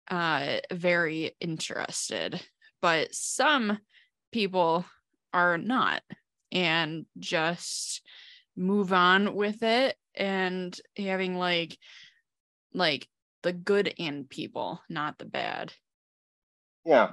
[0.10, 2.39] uh very interested
[2.82, 3.80] but some
[4.32, 4.86] people
[5.34, 6.04] are not
[6.51, 8.01] and just
[8.56, 11.77] move on with it and having like
[12.73, 13.08] like
[13.43, 15.73] the good in people not the bad
[16.86, 17.12] Yeah.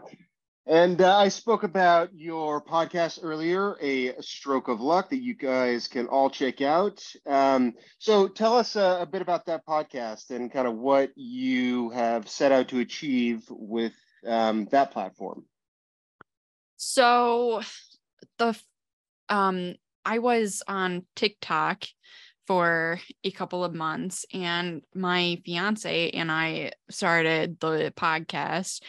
[0.68, 5.88] And uh, I spoke about your podcast earlier, A Stroke of Luck, that you guys
[5.88, 7.02] can all check out.
[7.24, 11.88] Um, so tell us uh, a bit about that podcast and kind of what you
[11.90, 13.94] have set out to achieve with
[14.26, 15.46] um, that platform.
[16.76, 17.62] So
[18.36, 18.54] the
[19.30, 21.84] um I was on TikTok
[22.48, 28.82] for a couple of months and my fiance and I started the podcast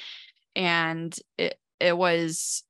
[0.56, 2.64] and it it was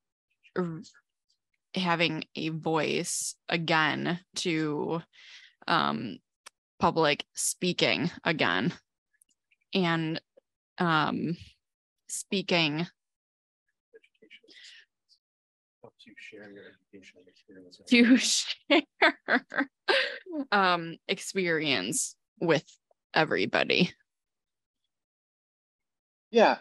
[1.75, 5.02] having a voice again to
[5.67, 6.17] um
[6.80, 8.73] public speaking again.
[9.75, 10.19] And
[10.80, 11.38] um
[12.08, 12.88] speaking
[15.82, 17.82] helps you share your educational experience.
[17.88, 18.17] to
[19.17, 19.67] share
[20.51, 22.65] um experience with
[23.13, 23.91] everybody
[26.32, 26.58] Yeah.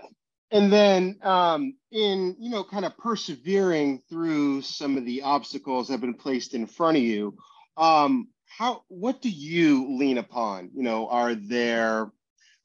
[0.51, 5.95] And then um, in, you know, kind of persevering through some of the obstacles that
[5.95, 7.37] have been placed in front of you,
[7.77, 10.71] um, how, what do you lean upon?
[10.75, 12.11] You know, are there,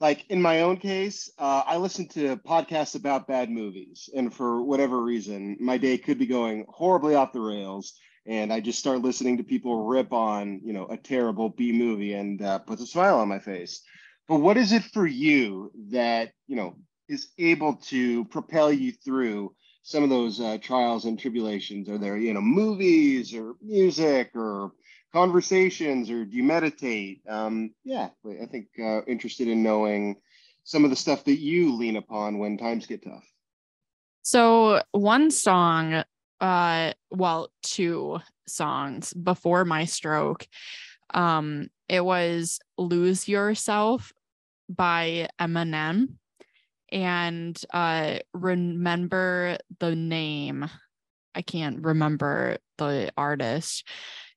[0.04, 4.10] like in my own case, uh, I listen to podcasts about bad movies.
[4.14, 7.94] And for whatever reason, my day could be going horribly off the rails.
[8.26, 12.16] And I just start listening to people rip on, you know, a terrible B movie
[12.16, 13.82] and uh, puts a smile on my face.
[14.28, 16.76] But what is it for you that, you know,
[17.08, 21.88] is able to propel you through some of those uh, trials and tribulations?
[21.88, 24.74] Are there, you know, movies or music or
[25.14, 27.22] conversations, or do you meditate?
[27.28, 30.18] Um, yeah, I think uh, interested in knowing
[30.64, 33.26] some of the stuff that you lean upon when times get tough.
[34.22, 36.04] so one song
[36.40, 40.48] uh well two songs before my stroke
[41.14, 44.14] um it was lose yourself
[44.70, 46.16] by eminem
[46.92, 50.66] and uh remember the name
[51.36, 53.86] i can't remember the artist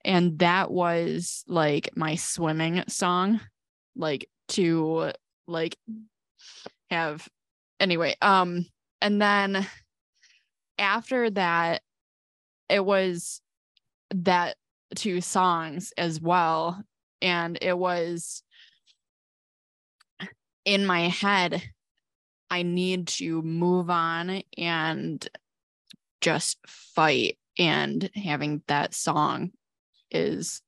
[0.07, 3.41] and that was like my swimming song
[3.95, 5.13] like to
[5.47, 5.77] like
[6.91, 7.29] have
[7.81, 8.65] anyway um
[9.03, 9.67] and then
[10.79, 11.83] after that
[12.69, 13.41] it was
[14.11, 14.57] that
[14.95, 16.83] two songs as well.
[17.23, 18.43] And it was
[20.65, 21.63] in my head
[22.51, 25.29] i need to move on and
[26.21, 29.53] just fight and having that song
[30.11, 30.63] is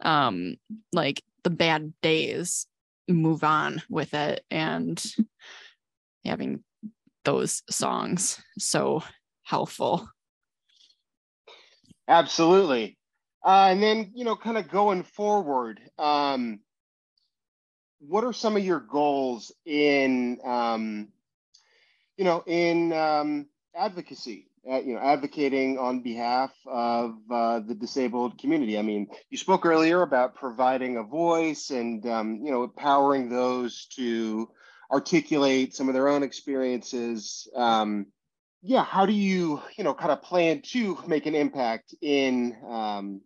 [0.00, 0.56] um
[0.92, 2.66] like the bad days
[3.08, 5.04] move on with it and
[6.24, 6.62] having
[7.24, 9.02] those songs so
[9.44, 10.08] helpful
[12.08, 12.98] Absolutely.
[13.44, 16.60] Uh, and then, you know, kind of going forward, um,
[17.98, 21.08] what are some of your goals in, um,
[22.16, 24.48] you know, in um, advocacy?
[24.66, 28.78] You know, advocating on behalf of uh, the disabled community.
[28.78, 33.86] I mean, you spoke earlier about providing a voice and, um, you know, empowering those
[33.96, 34.48] to
[34.90, 37.46] articulate some of their own experiences.
[37.54, 38.06] Um,
[38.62, 43.20] yeah, how do you, you know, kind of plan to make an impact in um,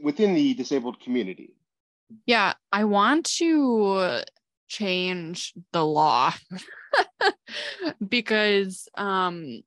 [0.00, 1.54] within the disabled community?
[2.26, 4.22] Yeah, I want to
[4.68, 6.32] change the law
[8.08, 9.62] because um,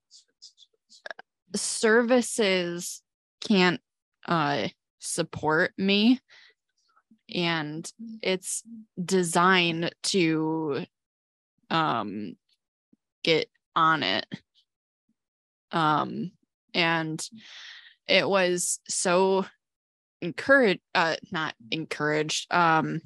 [1.55, 3.01] services
[3.41, 3.81] can't
[4.27, 4.67] uh,
[4.99, 6.19] support me.
[7.33, 7.89] And
[8.21, 8.63] it's
[9.03, 10.85] designed to
[11.69, 12.35] um,
[13.23, 14.25] get on it.
[15.71, 16.31] Um
[16.73, 17.27] and
[18.07, 19.45] it was so
[20.21, 23.01] encouraged uh not encouraged um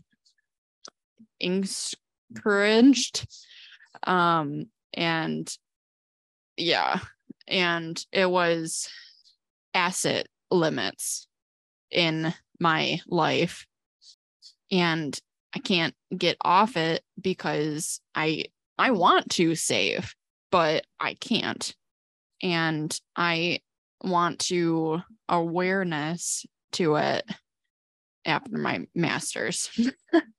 [1.40, 3.26] encouraged
[4.04, 5.58] um and
[6.58, 7.00] yeah
[7.48, 8.90] and it was
[9.74, 11.28] asset limits
[11.92, 13.66] in my life
[14.72, 15.20] and
[15.56, 18.44] i can't get off it because i
[18.78, 20.14] i want to save
[20.52, 21.76] but i can't
[22.42, 23.60] and I
[24.04, 27.30] want to awareness to it
[28.26, 29.70] after my master's.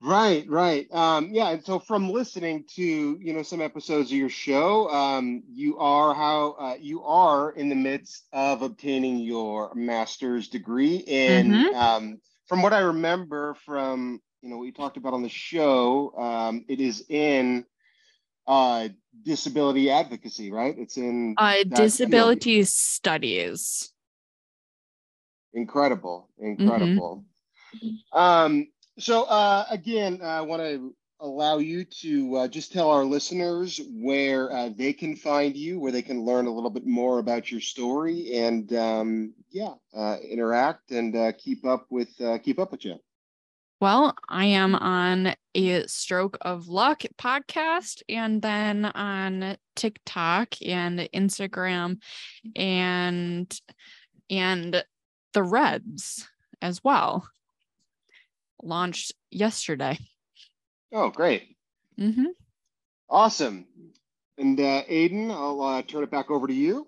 [0.00, 0.92] right, right.
[0.92, 5.42] Um, yeah, and so from listening to you know some episodes of your show, um,
[5.48, 11.50] you are how uh, you are in the midst of obtaining your master's degree in.
[11.50, 11.74] Mm-hmm.
[11.74, 16.12] Um, from what I remember from you know what you talked about on the show,
[16.16, 17.64] um, it is in
[18.46, 18.88] uh,
[19.24, 20.74] disability advocacy, right?
[20.78, 23.92] It's in uh, disability studies.
[25.52, 27.24] Incredible, incredible.
[27.82, 28.18] Mm-hmm.
[28.18, 33.80] Um, so uh, again, I want to allow you to uh, just tell our listeners
[33.90, 37.50] where uh, they can find you, where they can learn a little bit more about
[37.50, 42.70] your story, and um, yeah, uh, interact and uh, keep up with uh, keep up
[42.70, 42.96] with you.
[43.80, 51.98] Well, I am on a Stroke of Luck podcast and then on TikTok and Instagram
[52.56, 53.60] and
[54.28, 54.84] and
[55.32, 56.26] Threads
[56.60, 57.28] as well.
[58.62, 59.98] Launched yesterday.
[60.92, 61.56] Oh, great.
[61.98, 62.26] Mm-hmm.
[63.10, 63.66] Awesome.
[64.36, 66.86] And uh, Aiden, I'll uh, turn it back over to you.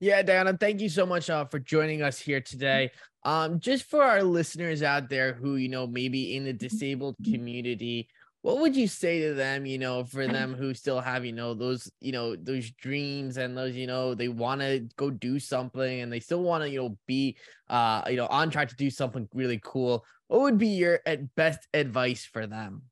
[0.00, 2.90] Yeah, Dionna, thank you so much uh, for joining us here today.
[3.24, 8.08] Um, just for our listeners out there who, you know, maybe in the disabled community,
[8.46, 11.52] what would you say to them, you know, for them who still have, you know,
[11.52, 16.00] those, you know, those dreams and those, you know, they want to go do something
[16.00, 17.36] and they still want to, you know, be,
[17.68, 20.04] uh, you know, on track to do something really cool.
[20.28, 22.82] What would be your at best advice for them?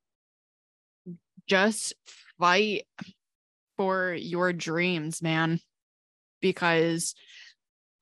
[1.46, 1.94] Just
[2.36, 2.82] fight
[3.76, 5.60] for your dreams, man,
[6.40, 7.14] because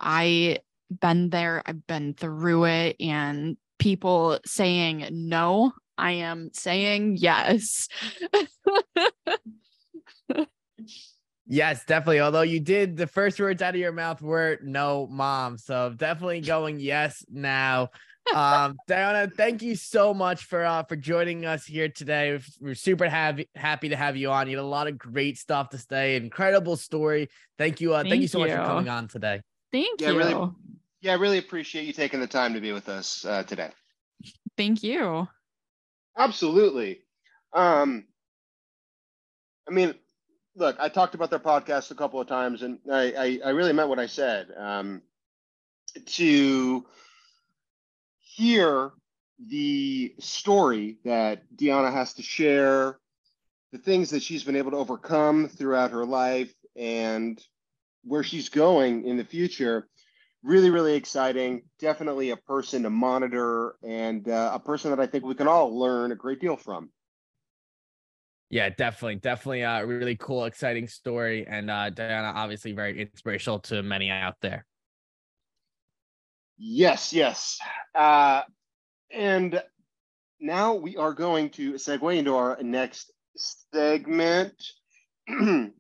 [0.01, 0.61] I
[0.91, 7.89] been there, I've been through it, and people saying no, I am saying yes.
[11.47, 12.21] yes, definitely.
[12.21, 15.59] Although you did the first words out of your mouth were no, mom.
[15.59, 17.91] So definitely going yes now.
[18.35, 23.09] um Dionna thank you so much for uh for joining us here today we're super
[23.09, 26.15] happy happy to have you on you had a lot of great stuff to say
[26.15, 27.29] incredible story
[27.59, 28.47] thank you uh thank, thank you so you.
[28.47, 29.41] much for coming on today
[29.73, 30.53] thank yeah, you really
[31.03, 33.71] yeah, I really appreciate you taking the time to be with us uh, today.
[34.57, 35.27] Thank you.
[36.17, 37.01] Absolutely.
[37.53, 38.05] Um,
[39.69, 39.95] I mean,
[40.57, 43.73] look, I talked about their podcast a couple of times, and I, I, I really
[43.73, 44.49] meant what I said.
[44.57, 45.03] Um,
[46.07, 46.85] to
[48.21, 48.93] hear
[49.49, 52.99] the story that Dionna has to share,
[53.73, 57.43] the things that she's been able to overcome throughout her life, and
[58.05, 59.89] where she's going in the future
[60.43, 61.63] really, really exciting.
[61.79, 65.79] Definitely a person to monitor and uh, a person that I think we can all
[65.79, 66.91] learn a great deal from.
[68.51, 73.83] Yeah, definitely, definitely a really cool, exciting story, and uh, Dionna obviously very inspirational to
[73.83, 74.67] many out there.
[76.59, 77.59] Yes, yes,
[77.95, 78.43] uh,
[79.11, 79.63] and
[80.39, 83.11] now we are going to segue into our next
[83.73, 84.55] segment.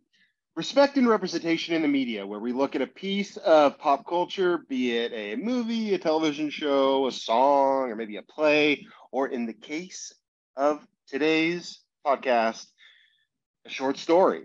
[0.54, 4.58] Respect and representation in the media, where we look at a piece of pop culture,
[4.68, 9.46] be it a movie, a television show, a song, or maybe a play, or in
[9.46, 10.12] the case
[10.54, 12.66] of today's podcast,
[13.64, 14.44] a short story,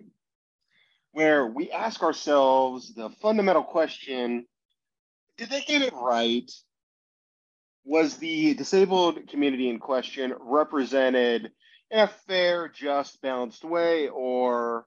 [1.11, 4.45] where we ask ourselves the fundamental question
[5.37, 6.49] did they get it right?
[7.83, 11.51] Was the disabled community in question represented
[11.91, 14.85] in a fair, just, balanced way, or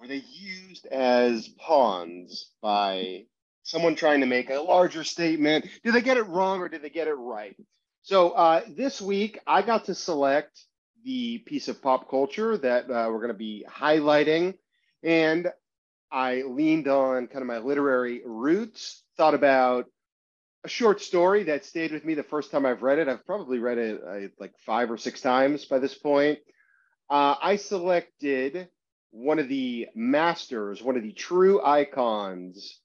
[0.00, 3.24] were they used as pawns by
[3.62, 5.66] someone trying to make a larger statement?
[5.82, 7.56] Did they get it wrong or did they get it right?
[8.02, 10.60] So uh, this week, I got to select
[11.04, 14.54] the piece of pop culture that uh, we're going to be highlighting.
[15.02, 15.48] And
[16.10, 19.86] I leaned on kind of my literary roots, thought about
[20.64, 23.08] a short story that stayed with me the first time I've read it.
[23.08, 26.38] I've probably read it uh, like five or six times by this point.
[27.10, 28.68] Uh, I selected
[29.14, 32.80] one of the masters, one of the true icons,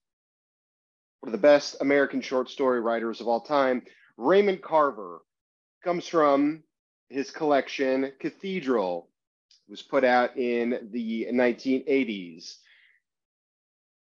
[1.22, 3.82] one of the best American short story writers of all time,
[4.16, 5.22] Raymond Carver.
[5.84, 6.62] Comes from
[7.10, 9.10] his collection, Cathedral.
[9.68, 12.58] It was put out in the 1980s.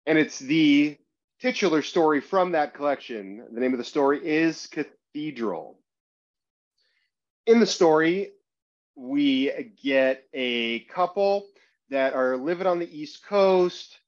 [0.07, 0.97] And it's the
[1.41, 3.45] titular story from that collection.
[3.53, 5.77] The name of the story is Cathedral.
[7.47, 8.31] In the story,
[8.95, 11.47] we get a couple
[11.93, 13.99] that are living on the East Coast.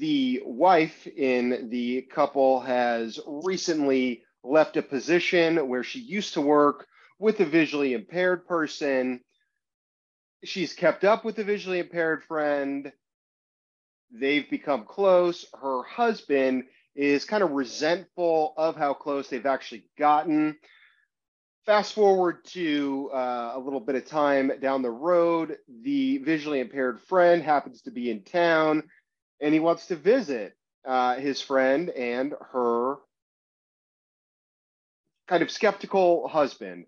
[0.00, 6.86] The wife in the couple has recently left a position where she used to work
[7.18, 9.20] with a visually impaired person.
[10.42, 12.90] She's kept up with the visually impaired friend.
[14.10, 15.44] They've become close.
[15.60, 16.64] Her husband
[16.94, 20.56] is kind of resentful of how close they've actually gotten.
[21.66, 27.00] Fast forward to uh, a little bit of time down the road, the visually impaired
[27.02, 28.82] friend happens to be in town
[29.40, 30.54] and he wants to visit
[30.86, 32.96] uh, his friend and her
[35.28, 36.86] kind of skeptical husband.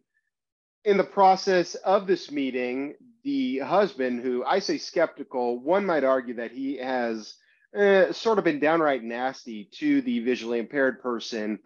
[0.85, 6.35] In the process of this meeting, the husband, who I say skeptical, one might argue
[6.35, 7.37] that he has
[7.79, 11.61] uh, sort of been downright nasty to the visually impaired person.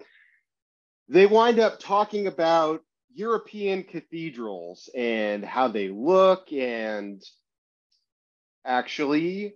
[1.08, 2.82] They wind up talking about
[3.16, 7.22] European cathedrals and how they look, and
[8.66, 9.54] actually,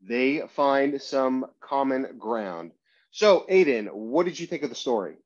[0.00, 2.72] they find some common ground.
[3.10, 5.16] So, Aiden, what did you think of the story?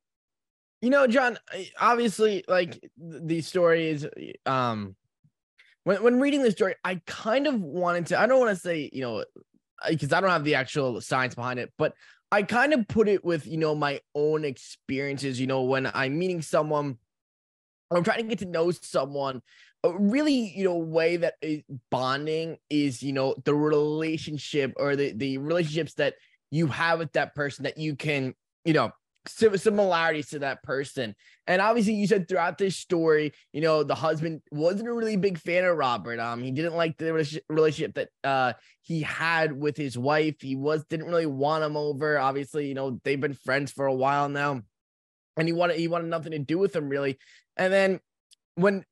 [0.82, 1.38] You know, Jon,
[1.80, 4.04] obviously, like these stories,
[4.44, 4.96] um,
[5.84, 8.20] when when reading the story, I kind of wanted to.
[8.20, 9.24] I don't want to say, you know,
[9.88, 11.94] because I don't have the actual science behind it, but
[12.32, 15.40] I kind of put it with, you know, my own experiences.
[15.40, 16.98] You know, when I'm meeting someone
[17.90, 19.42] I'm trying to get to know someone
[19.86, 25.12] a really you know way that is bonding is you know the relationship or the
[25.12, 26.14] the relationships that
[26.50, 28.34] you have with that person that you can
[28.64, 28.90] you know
[29.28, 31.12] similarities to that person.
[31.48, 35.38] And obviously you said throughout this story you know the husband wasn't a really big
[35.38, 36.18] fan of robert.
[36.18, 40.36] Um he didn't like the relationship that uh he had with his wife.
[40.40, 42.18] He was didn't really want him over.
[42.18, 44.62] Obviously you know they've been friends for a while now.
[45.36, 47.18] And he wanted he wanted nothing to do with him really
[47.56, 48.00] and then
[48.56, 48.84] when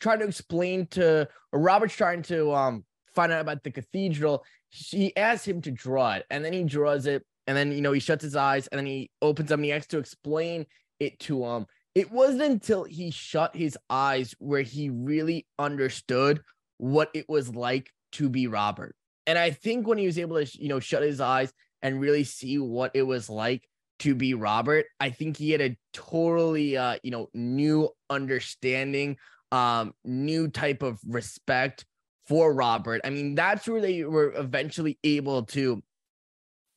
[0.00, 5.46] trying to explain to Robert's trying to um find out about the cathedral, she asks
[5.46, 8.24] him to draw it, and then he draws it, and then you know he shuts
[8.24, 10.66] his eyes, and then he opens them, and he has to explain
[11.00, 11.66] it to him.
[11.94, 16.40] It wasn't until he shut his eyes where he really understood
[16.78, 18.96] what it was like to be Robert.
[19.26, 21.52] And I think when he was able to, you know, shut his eyes
[21.82, 23.68] and really see what it was like
[24.02, 29.16] to be Robert, I think he had a totally uh, you know, new understanding,
[29.52, 31.84] um, new type of respect
[32.26, 33.00] for Robert.
[33.04, 35.82] I mean, that's where they were eventually able to,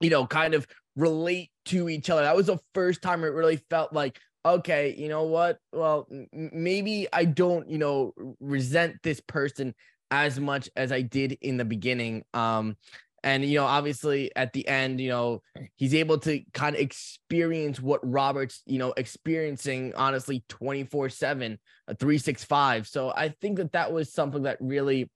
[0.01, 2.21] you know, kind of relate to each other.
[2.21, 5.57] That was the first time it really felt like, okay, you know what?
[5.73, 9.73] Well, m- maybe I don't, you know, resent this person
[10.11, 12.23] as much as I did in the beginning.
[12.35, 12.77] Um,
[13.25, 15.41] and, you know, obviously at the end, you know,
[15.77, 21.57] he's able to kind of experience what Robert's, you know, experiencing honestly 24 7,
[21.87, 22.87] a 365.
[22.87, 25.09] So I think that that was something that really,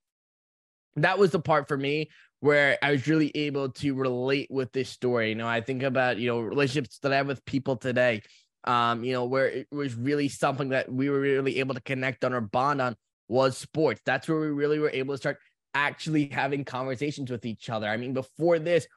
[0.95, 4.89] that was the part for me where I was really able to relate with this
[4.89, 5.29] story.
[5.29, 8.23] You know, I think about, you know, relationships that I have with people today,
[8.63, 12.25] um, you know, where it was really something that we were really able to connect
[12.25, 12.95] on or bond on
[13.27, 14.01] was sports.
[14.03, 15.37] That's where we really were able to start
[15.73, 17.87] actually having conversations with each other.
[17.87, 18.87] I mean, before this,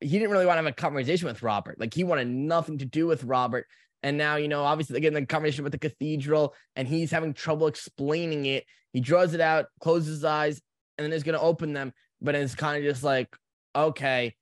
[0.00, 1.78] he didn't really want to have a conversation with Robert.
[1.78, 3.66] Like he wanted nothing to do with Robert.
[4.02, 7.66] And now, you know, obviously again, the conversation with the cathedral and he's having trouble
[7.66, 8.64] explaining it.
[8.92, 10.60] He draws it out, closes his eyes,
[10.98, 11.92] and then is going to open them.
[12.20, 13.28] But it's kind of just like,
[13.74, 14.34] okay,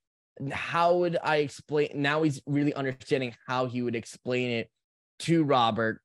[0.51, 1.91] how would I explain?
[1.95, 4.71] Now he's really understanding how he would explain it
[5.21, 6.01] to Robert.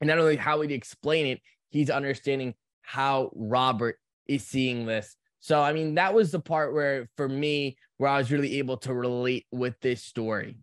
[0.00, 1.40] And not only how he'd explain it,
[1.70, 3.98] he's understanding how Robert
[4.30, 5.16] is seeing this.
[5.40, 8.76] So, I mean, that was the part where, for me, where I was really able
[8.78, 10.56] to relate with this story.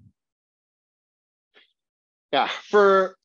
[2.31, 3.15] Yeah, for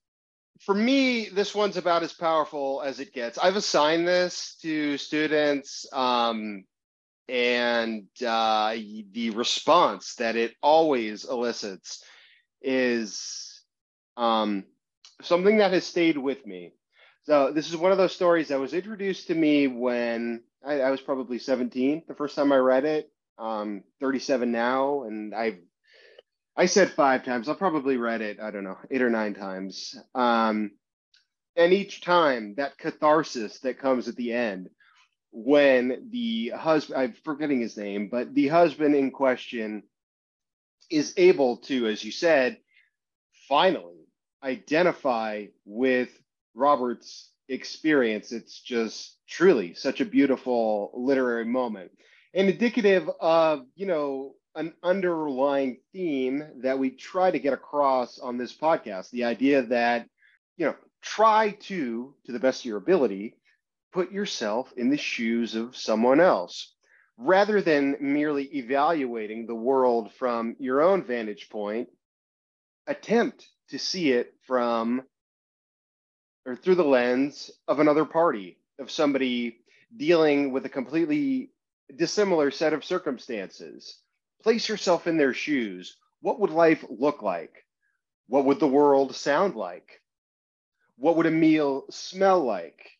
[0.61, 3.37] for me, this one's about as powerful as it gets.
[3.37, 6.65] I've assigned this to students, um,
[7.29, 8.77] and uh,
[9.13, 12.05] the response that it always elicits
[12.63, 13.63] is
[14.17, 14.65] um,
[15.21, 16.75] something that has stayed with me.
[17.25, 20.91] So this is one of those stories that was introduced to me when I, I
[20.91, 23.11] was probably 17 the first time I read it.
[23.39, 25.59] Um, 37 now, and I've
[26.57, 27.49] I said five times.
[27.49, 29.95] I'll probably read it, I don't know, eight or nine times.
[30.15, 30.73] Um,
[31.57, 34.69] and each time that catharsis that comes at the end
[35.31, 39.83] when the husband, I'm forgetting his name, but the husband in question
[40.91, 42.59] is able to, as you said,
[43.49, 44.07] finally
[44.43, 46.11] identify with
[46.55, 48.33] Robert's experience.
[48.33, 51.91] It's just truly such a beautiful literary moment
[52.35, 58.37] and indicative of, you know, an underlying theme that we try to get across on
[58.37, 60.07] this podcast the idea that
[60.57, 63.35] you know try to to the best of your ability
[63.93, 66.75] put yourself in the shoes of someone else
[67.17, 71.89] rather than merely evaluating the world from your own vantage point
[72.87, 75.03] attempt to see it from
[76.47, 79.59] or through the lens of another party of somebody
[79.97, 81.51] dealing with a completely
[81.95, 83.99] dissimilar set of circumstances
[84.43, 85.97] place yourself in their shoes.
[86.21, 87.65] What would life look like?
[88.29, 90.01] What would the world sound like?
[90.97, 92.91] What would a meal smell like?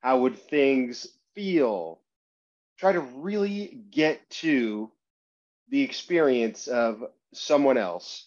[0.00, 2.00] How would things feel?
[2.78, 4.90] Try to really get to
[5.68, 7.02] the experience of
[7.34, 8.26] someone else.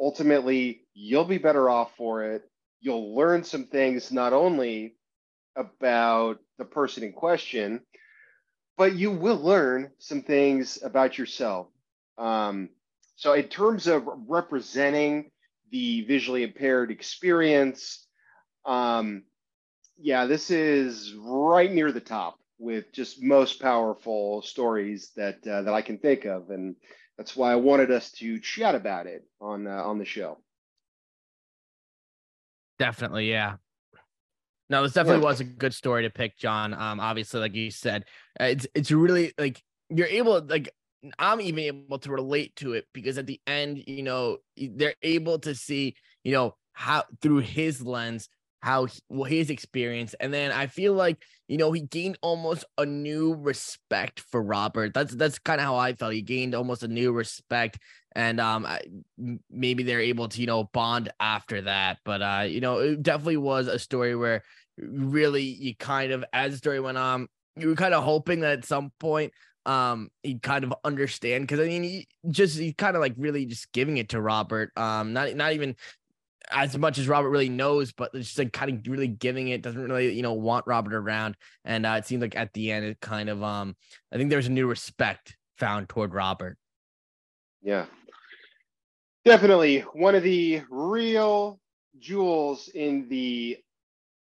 [0.00, 2.48] Ultimately, you'll be better off for it.
[2.80, 4.96] You'll learn some things not only
[5.56, 7.80] about the person in question,
[8.76, 11.68] but you will learn some things about yourself.
[12.16, 12.70] Um,
[13.16, 15.30] so, in terms of representing
[15.70, 18.06] the visually impaired experience,
[18.64, 19.24] um,
[19.98, 25.74] yeah, this is right near the top with just most powerful stories that uh, that
[25.74, 26.76] I can think of, and
[27.16, 30.38] that's why I wanted us to chat about it on uh, on the show.
[32.78, 33.56] Definitely, yeah.
[34.70, 35.28] No, this definitely yeah.
[35.30, 36.74] was a good story to pick, Jon.
[36.74, 38.04] Um, obviously, like you said,
[38.40, 40.70] uh, it's it's really like you're able like
[41.18, 45.38] I'm even able to relate to it because at the end, you know, they're able
[45.40, 48.28] to see, you know, how through his lens
[48.60, 52.84] how well, his experience and then i feel like you know he gained almost a
[52.84, 54.92] new respect for robert.
[54.94, 56.12] That's that's kind of how i felt.
[56.12, 57.78] He gained almost a new respect
[58.14, 58.80] and um I,
[59.50, 61.98] maybe they're able to you know bond after that.
[62.04, 64.42] But uh you know it definitely was a story where
[64.76, 68.58] really you kind of as the story went on you were kind of hoping that
[68.58, 69.32] at some point
[69.66, 73.44] um he'd kind of understand because i mean he just he kind of like really
[73.44, 75.74] just giving it to robert um not not even
[76.50, 79.80] as much as Robert really knows, but just like kind of really giving it, doesn't
[79.80, 81.36] really, you know, want Robert around.
[81.64, 83.76] And uh, it seems like at the end, it kind of, um,
[84.12, 86.56] I think there's a new respect found toward Robert.
[87.62, 87.86] Yeah,
[89.24, 91.60] definitely one of the real
[91.98, 93.58] jewels in the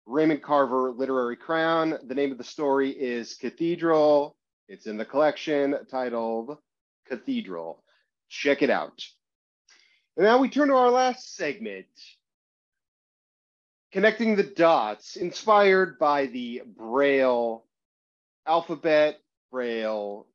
[0.06, 1.98] Raymond Carver literary crown.
[2.06, 4.36] The name of the story is Cathedral.
[4.68, 6.58] It's in the collection titled
[7.06, 7.82] Cathedral.
[8.28, 9.04] Check it out.
[10.16, 11.86] And now we turn to our last segment,
[13.96, 17.64] connecting the dots, inspired by the Braille
[18.46, 19.18] alphabet,
[19.50, 20.26] Braille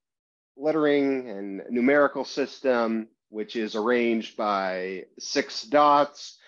[0.58, 6.40] lettering and numerical system, which is arranged by six dots.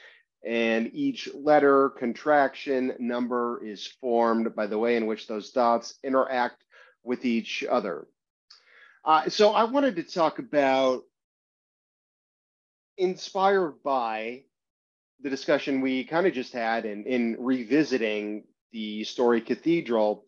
[0.44, 6.64] And each letter, contraction, number is formed by the way in which those dots interact
[7.04, 8.08] with each other.
[9.06, 11.04] Uh, so I wanted to talk about
[12.98, 14.46] inspired by
[15.22, 20.26] the discussion we kind of just had in, in revisiting the story Cathedral,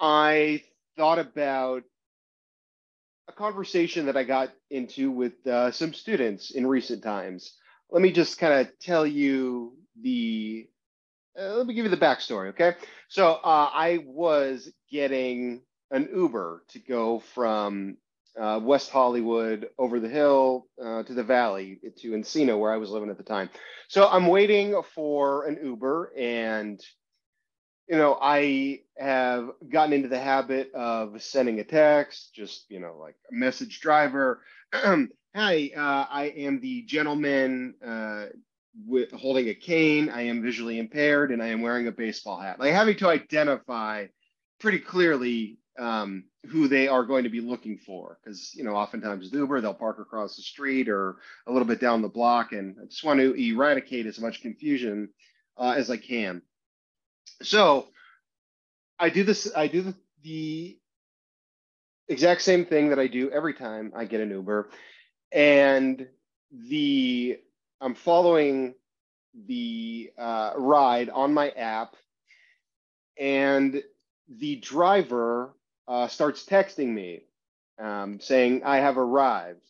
[0.00, 0.62] I
[0.96, 1.84] thought about
[3.28, 7.54] a conversation that I got into with uh, some students in recent times.
[7.90, 10.66] Let me just kind of tell you the,
[11.38, 12.74] uh, let me give you the backstory, okay?
[13.08, 17.96] So uh, I was getting an Uber to go from
[18.40, 22.90] uh, West Hollywood over the hill uh, to the valley to Encino, where I was
[22.90, 23.50] living at the time.
[23.88, 26.82] So I'm waiting for an Uber and
[27.88, 32.96] you know, I have gotten into the habit of sending a text, just, you know,
[32.98, 34.42] like a message driver.
[34.72, 38.26] Hi, uh, I am the gentleman uh,
[38.86, 40.08] with holding a cane.
[40.08, 42.60] I am visually impaired and I am wearing a baseball hat.
[42.60, 44.06] Like having to identify
[44.60, 48.18] pretty clearly um, who they are going to be looking for.
[48.22, 51.16] Because, you know, oftentimes with Uber, they'll park across the street or
[51.46, 52.52] a little bit down the block.
[52.52, 55.08] And I just want to eradicate as much confusion
[55.56, 56.42] uh, as I can
[57.42, 57.88] so
[58.98, 59.50] I do this.
[59.54, 60.78] I do the, the
[62.08, 64.70] exact same thing that I do every time I get an Uber,
[65.32, 66.06] and
[66.50, 67.38] the
[67.80, 68.74] I'm following
[69.46, 71.96] the uh, ride on my app,
[73.18, 73.82] and
[74.28, 75.54] the driver
[75.88, 77.22] uh, starts texting me
[77.78, 79.64] um, saying I have arrived,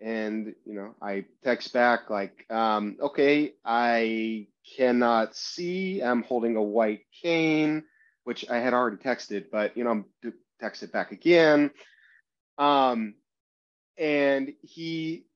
[0.00, 6.02] and you know I text back like, um, okay, I cannot see.
[6.02, 7.84] I'm holding a white cane,
[8.24, 10.04] which I had already texted, but you know, I'm
[10.62, 11.70] texted back again.
[12.58, 13.14] Um,
[13.98, 15.26] and he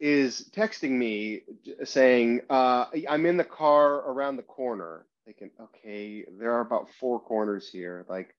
[0.00, 1.42] is texting me
[1.84, 5.06] saying, uh, I'm in the car around the corner.
[5.24, 8.04] Thinking, okay, there are about four corners here.
[8.08, 8.34] Like,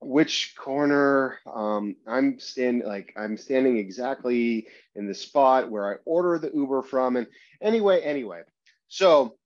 [0.00, 1.38] which corner?
[1.52, 6.82] Um, I'm standing like I'm standing exactly in the spot where I order the Uber
[6.82, 7.16] from.
[7.16, 7.26] And
[7.60, 8.42] anyway, anyway,
[8.88, 9.36] so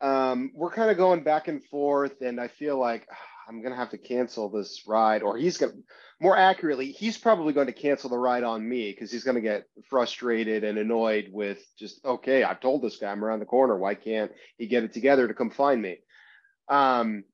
[0.00, 3.16] um, we're kind of going back and forth, and I feel like ah,
[3.48, 5.72] I'm gonna have to cancel this ride, or he's gonna,
[6.20, 9.66] more accurately, he's probably going to cancel the ride on me because he's gonna get
[9.88, 13.94] frustrated and annoyed with just, okay, I've told this guy I'm around the corner, why
[13.94, 15.98] can't he get it together to come find me?
[16.68, 17.24] Um,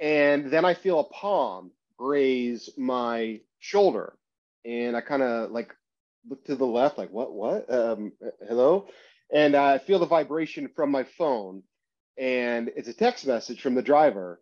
[0.00, 4.14] and then I feel a palm graze my shoulder,
[4.64, 5.74] and I kind of like
[6.28, 8.12] look to the left, like what, what, um,
[8.46, 8.88] hello,
[9.32, 11.62] and I feel the vibration from my phone,
[12.18, 14.40] and it's a text message from the driver,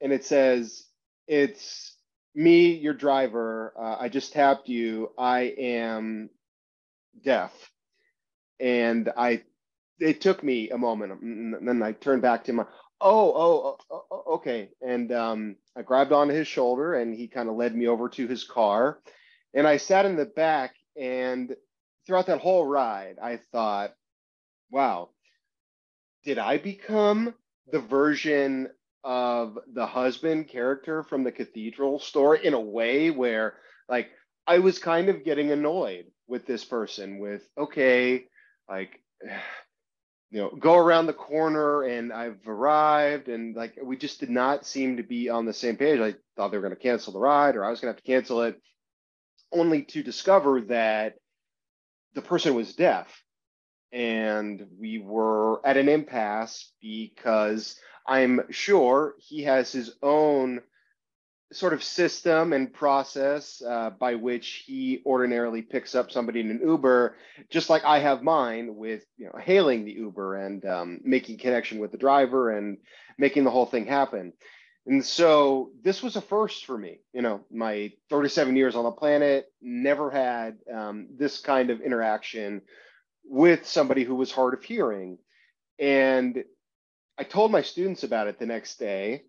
[0.00, 0.86] and it says,
[1.26, 1.96] "It's
[2.34, 3.74] me, your driver.
[3.78, 5.12] Uh, I just tapped you.
[5.18, 6.30] I am
[7.24, 7.52] deaf,"
[8.60, 9.42] and I.
[10.00, 12.66] It took me a moment, and then I turned back to him.
[13.00, 14.70] Oh, oh, oh, oh okay.
[14.80, 18.26] And um, I grabbed onto his shoulder, and he kind of led me over to
[18.26, 19.00] his car,
[19.54, 20.74] and I sat in the back.
[20.98, 21.54] And
[22.06, 23.92] throughout that whole ride, I thought,
[24.70, 25.10] wow,
[26.24, 27.34] did I become
[27.70, 28.68] the version
[29.04, 33.54] of the husband character from the cathedral story in a way where
[33.88, 34.08] like
[34.46, 38.26] I was kind of getting annoyed with this person with okay,
[38.68, 39.00] like
[40.36, 44.66] you know, go around the corner and I've arrived and like we just did not
[44.66, 45.98] seem to be on the same page.
[45.98, 48.04] I thought they were going to cancel the ride or I was going to have
[48.04, 48.60] to cancel it
[49.50, 51.14] only to discover that
[52.12, 53.22] the person was deaf
[53.92, 57.74] and we were at an impasse because
[58.06, 60.60] I'm sure he has his own
[61.52, 66.60] sort of system and process uh, by which he ordinarily picks up somebody in an
[66.64, 67.16] Uber,
[67.50, 71.78] just like I have mine with you know hailing the Uber and um, making connection
[71.78, 72.78] with the driver and
[73.18, 74.32] making the whole thing happen.
[74.86, 77.00] And so this was a first for me.
[77.12, 82.62] You know, my 37 years on the planet never had um, this kind of interaction
[83.24, 85.18] with somebody who was hard of hearing.
[85.78, 86.44] And
[87.18, 89.24] I told my students about it the next day,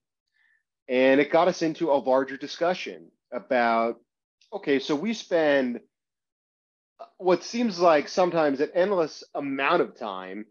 [0.87, 3.99] and it got us into a larger discussion about
[4.53, 5.81] okay, so we spend
[7.17, 10.45] what seems like sometimes an endless amount of time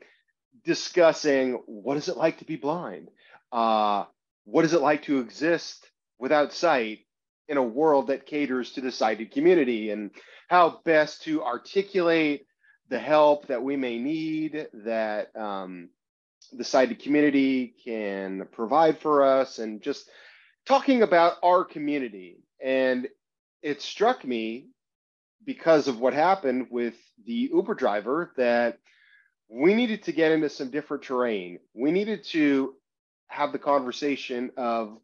[0.65, 3.09] discussing what is it like to be blind?
[3.53, 4.05] Uh,
[4.45, 7.01] what is it like to exist without sight
[7.49, 10.11] in a world that caters to the sighted community and
[10.49, 12.47] how best to articulate
[12.89, 15.89] the help that we may need that um,
[16.53, 20.09] the sighted community can provide for us and just
[20.67, 23.09] talking about our community and
[23.63, 24.67] it struck me
[25.45, 26.95] because of what happened with
[27.25, 28.79] the uber driver that
[29.49, 32.75] we needed to get into some different terrain we needed to
[33.29, 34.99] have the conversation of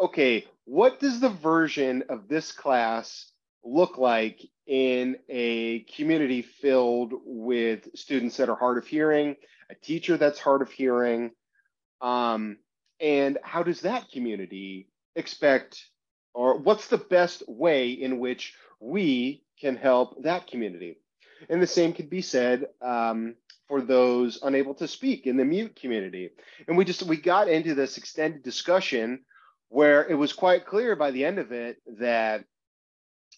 [0.00, 3.30] okay what does the version of this class
[3.64, 9.36] look like in a community filled with students that are hard of hearing,
[9.70, 11.30] a teacher that's hard of hearing?
[12.00, 12.58] Um,
[13.00, 15.86] and how does that community expect
[16.34, 20.98] or what's the best way in which we can help that community?
[21.48, 23.34] And the same could be said um,
[23.68, 26.30] for those unable to speak in the mute community.
[26.68, 29.20] And we just we got into this extended discussion
[29.68, 32.44] where it was quite clear by the end of it that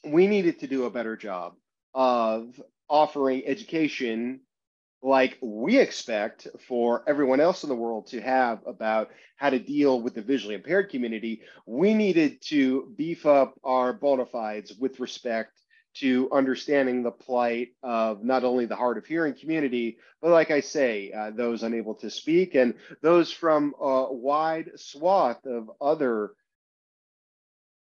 [0.05, 1.55] we needed to do a better job
[1.95, 4.41] of offering education
[5.03, 10.01] like we expect for everyone else in the world to have about how to deal
[10.01, 15.53] with the visually impaired community, we needed to beef up our bona fides with respect
[15.95, 20.61] to understanding the plight of not only the hard of hearing community, but like I
[20.61, 26.33] say, uh, those unable to speak and those from a wide swath of other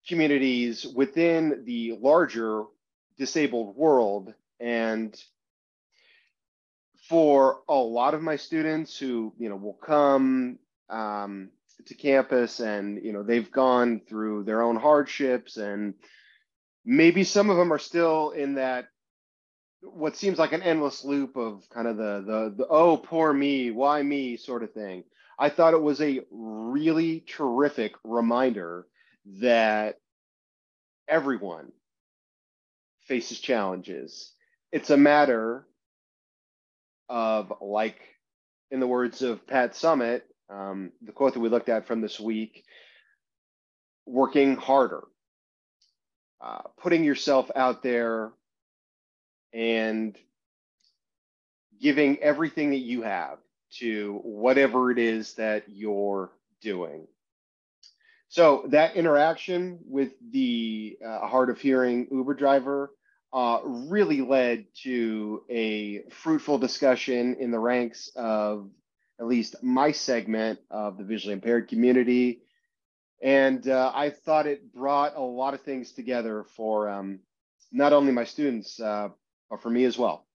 [0.07, 2.63] communities within the larger
[3.17, 4.33] disabled world.
[4.59, 5.15] And
[7.11, 10.57] for a lot of my students who, you know, will come
[10.89, 11.49] um,
[11.85, 15.93] to campus and, you know, they've gone through their own hardships and
[16.85, 18.85] maybe some of them are still in that
[19.81, 23.71] what seems like an endless loop of kind of the, the the oh poor me
[23.71, 24.37] why me?
[24.37, 25.03] sort of thing.
[25.37, 28.87] I thought it was a really terrific reminder
[29.41, 29.97] that
[31.09, 31.73] everyone
[33.01, 34.31] faces challenges.
[34.71, 35.67] It's a matter
[37.11, 38.01] of like
[38.71, 42.19] in the words of pat Summitt, um, the quote that we looked at from this
[42.19, 42.65] week
[44.07, 45.03] working harder
[46.41, 48.31] uh, putting yourself out there
[49.53, 50.17] and
[51.79, 53.37] giving everything that you have
[53.71, 56.31] to whatever it is that you're
[56.61, 57.07] doing.
[58.29, 62.91] So that interaction with the uh, hard of hearing Uber driver
[63.33, 68.69] uh, really led to a fruitful discussion in the ranks of
[69.19, 72.41] at least my segment of the visually impaired community
[73.21, 77.19] and uh, I thought it brought a lot of things together for um,
[77.71, 79.09] not only my students, uh,
[79.49, 80.25] but for me as well.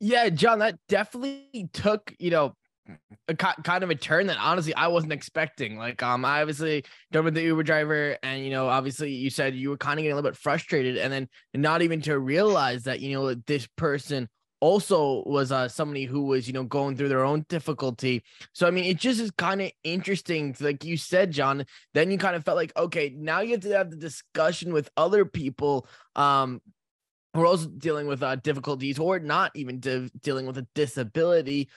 [0.00, 2.54] Yeah, Jon, that definitely took you know
[3.28, 5.76] a kind of a turn that honestly I wasn't expecting.
[5.76, 9.54] Like, um, I obviously done with the Uber driver, and you know, obviously you said
[9.54, 12.84] you were kind of getting a little bit frustrated, and then not even to realize
[12.84, 14.28] that you know this person
[14.60, 18.22] also was uh somebody who was you know going through their own difficulty
[18.52, 21.64] so i mean it just is kind of interesting like you said Jon
[21.94, 24.90] then you kind of felt like okay now you have to have the discussion with
[24.96, 25.86] other people
[26.16, 26.60] um
[27.34, 31.68] who are also dealing with uh difficulties or not even de- dealing with a disability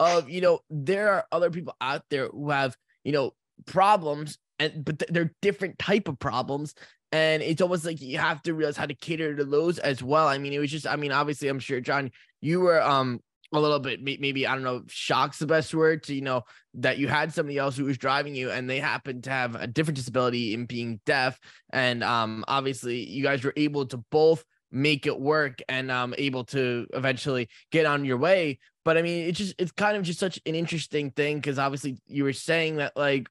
[0.00, 3.32] of you know there are other people out there who have you know
[3.66, 6.74] problems and but they're different type of problems
[7.12, 10.28] and it's almost like you have to realize how to cater to those as well.
[10.28, 13.20] I mean, it was just, I mean, obviously, I'm sure, Jon, you were um
[13.52, 16.44] a little bit maybe I don't know, shock's the best word to you know
[16.74, 19.66] that you had somebody else who was driving you and they happened to have a
[19.66, 21.38] different disability in being deaf,
[21.72, 26.44] and um obviously you guys were able to both make it work and um able
[26.44, 28.60] to eventually get on your way.
[28.84, 31.98] But I mean, it's just it's kind of just such an interesting thing because obviously
[32.06, 33.28] you were saying that like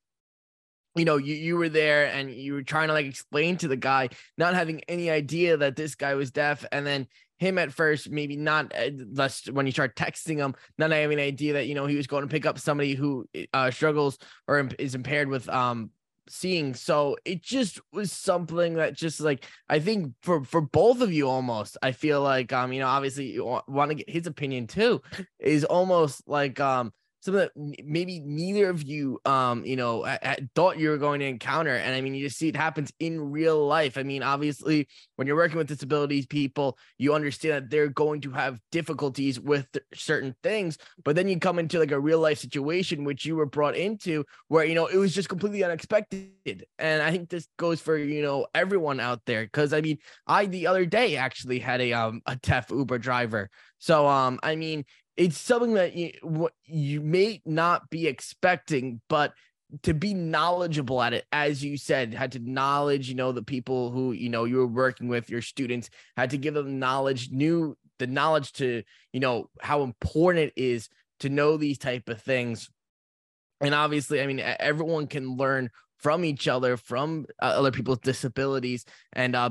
[0.96, 3.78] you know, you, you were there and you were trying to like explain to the
[3.78, 6.66] guy, not having any idea that this guy was deaf.
[6.72, 8.74] And then him at first, maybe not
[9.14, 12.08] less when you start texting him, not having an idea that, you know, he was
[12.08, 15.92] going to pick up somebody who uh, struggles or is impaired with um
[16.32, 21.12] seeing so it just was something that just like i think for for both of
[21.12, 24.68] you almost i feel like um you know obviously you want to get his opinion
[24.68, 25.02] too
[25.40, 26.92] is almost like um
[27.22, 30.06] something that maybe neither of you um you know
[30.56, 31.76] thought you were going to encounter.
[31.76, 33.98] And i mean you just see it happens in real life.
[33.98, 38.32] I mean obviously when you're working with disabilities people you understand that they're going to
[38.32, 40.78] have difficulties with certain things.
[41.04, 44.24] But then you come into like a real life situation which you were brought into
[44.48, 46.66] where you know it was just completely unexpected.
[46.78, 49.44] And i think this goes for you know everyone out there.
[49.44, 49.98] Because i mean
[50.28, 53.50] i the other day actually had a um a deaf uber driver.
[53.80, 54.86] So um i mean
[55.20, 59.34] it's something that you you may not be expecting, but
[59.84, 63.92] to be knowledgeable at it, as you said, had to knowledge, you know, the people
[63.92, 67.78] who, you know, you were working with, your students, had to give them knowledge, new
[68.00, 70.88] the knowledge to, you know, how important it is
[71.20, 72.70] to know these type of things.
[73.60, 78.86] And obviously, I mean, everyone can learn from each other, from uh, other people's disabilities,
[79.14, 79.50] and uh,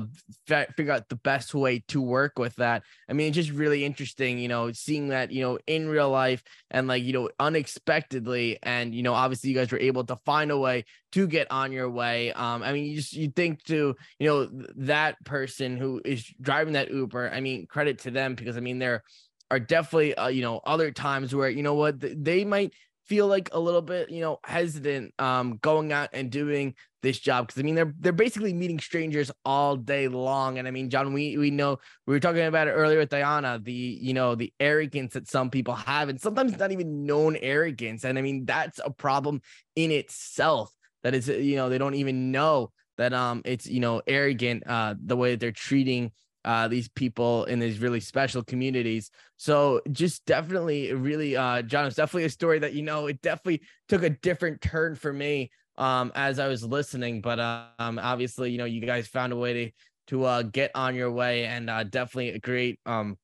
[0.49, 2.83] f- figure out the best way to work with that.
[3.07, 6.43] I mean, it's just really interesting, you know, seeing that, you know, in real life
[6.71, 8.57] and like, you know, unexpectedly.
[8.63, 11.71] And, you know, obviously you guys were able to find a way to get on
[11.71, 12.31] your way.
[12.33, 16.73] Um, I mean, you just, you think to, you know, that person who is driving
[16.73, 19.03] that Uber, I mean, credit to them because I mean, there
[19.51, 22.73] are definitely, uh, you know, other times where, you know what, they might
[23.09, 27.47] feel like a little bit, you know, hesitant um going out and doing this job
[27.47, 30.59] because I mean they're they're basically meeting strangers all day long.
[30.59, 33.63] And I mean, Jon, we we know we were talking about it earlier with Dionna,
[33.63, 38.05] the you know, the arrogance that some people have, and sometimes not even known arrogance.
[38.05, 39.41] And I mean, that's a problem
[39.75, 40.71] in itself.
[41.03, 44.93] That is, you know, they don't even know that um it's you know arrogant uh
[45.03, 46.11] the way that they're treating
[46.45, 49.11] uh, these people in these really special communities.
[49.37, 53.61] So just definitely really, uh, Jon, it's definitely a story that, you know, it definitely
[53.87, 58.57] took a different turn for me um, as I was listening, but um, obviously, you
[58.57, 59.71] know, you guys found a way to,
[60.07, 63.17] to uh, get on your way and uh, definitely a great um,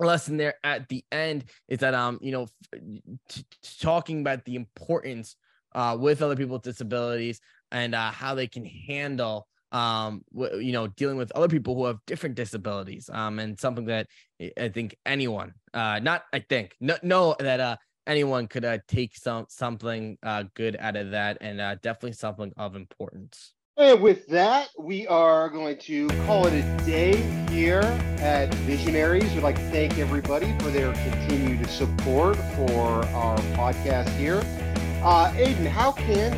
[0.00, 2.46] lesson there at the end is that, um, you know,
[3.28, 3.44] t-
[3.80, 5.36] talking about the importance
[5.74, 10.22] uh, with other people with disabilities and uh, how they can handle um
[10.58, 14.06] you know dealing with other people who have different disabilities um and something that
[14.58, 19.16] i think anyone uh not i think no know that uh anyone could uh, take
[19.16, 24.26] some something uh good out of that and uh definitely something of importance And with
[24.28, 27.16] that, we are going to call it a day
[27.48, 27.80] here
[28.20, 29.32] at Visionaries.
[29.32, 34.42] We'd like to thank everybody for their continued support for our podcast here.
[35.02, 36.30] Uh, Aiden, how can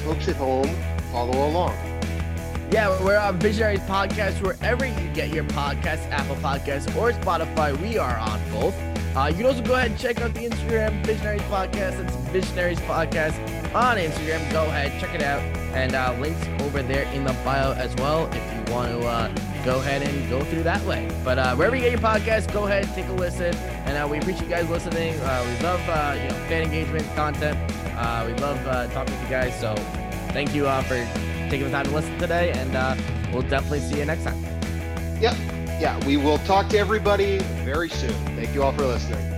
[0.00, 0.68] folks at home
[1.12, 1.91] follow along?
[2.72, 7.78] Yeah, we're on Visionaries Podcast wherever you get your podcasts, Apple Podcasts or Spotify.
[7.82, 8.74] We are on both.
[9.14, 12.02] Uh, you can also go ahead and check out the Instagram Visionaries Podcast.
[12.02, 13.36] It's Visionaries Podcast
[13.74, 14.50] on Instagram.
[14.52, 15.42] Go ahead, check it out,
[15.74, 19.28] and uh, links over there in the bio as well if you want to uh,
[19.66, 21.06] go ahead and go through that way.
[21.22, 23.54] But uh, wherever you get your podcast, go ahead, take a listen,
[23.84, 25.20] and uh, we appreciate you guys listening.
[25.20, 25.80] Uh, we love
[26.16, 27.58] you know fan engagement content.
[28.26, 28.64] We love
[28.94, 29.60] talking with you guys.
[29.60, 29.74] So
[30.32, 31.06] thank you uh, for
[31.52, 32.96] taking the time to listen today, and uh,
[33.30, 34.42] we'll definitely see you next time.
[35.20, 35.36] Yep.
[35.78, 38.14] Yeah, we will talk to everybody very soon.
[38.36, 39.31] Thank you all for listening.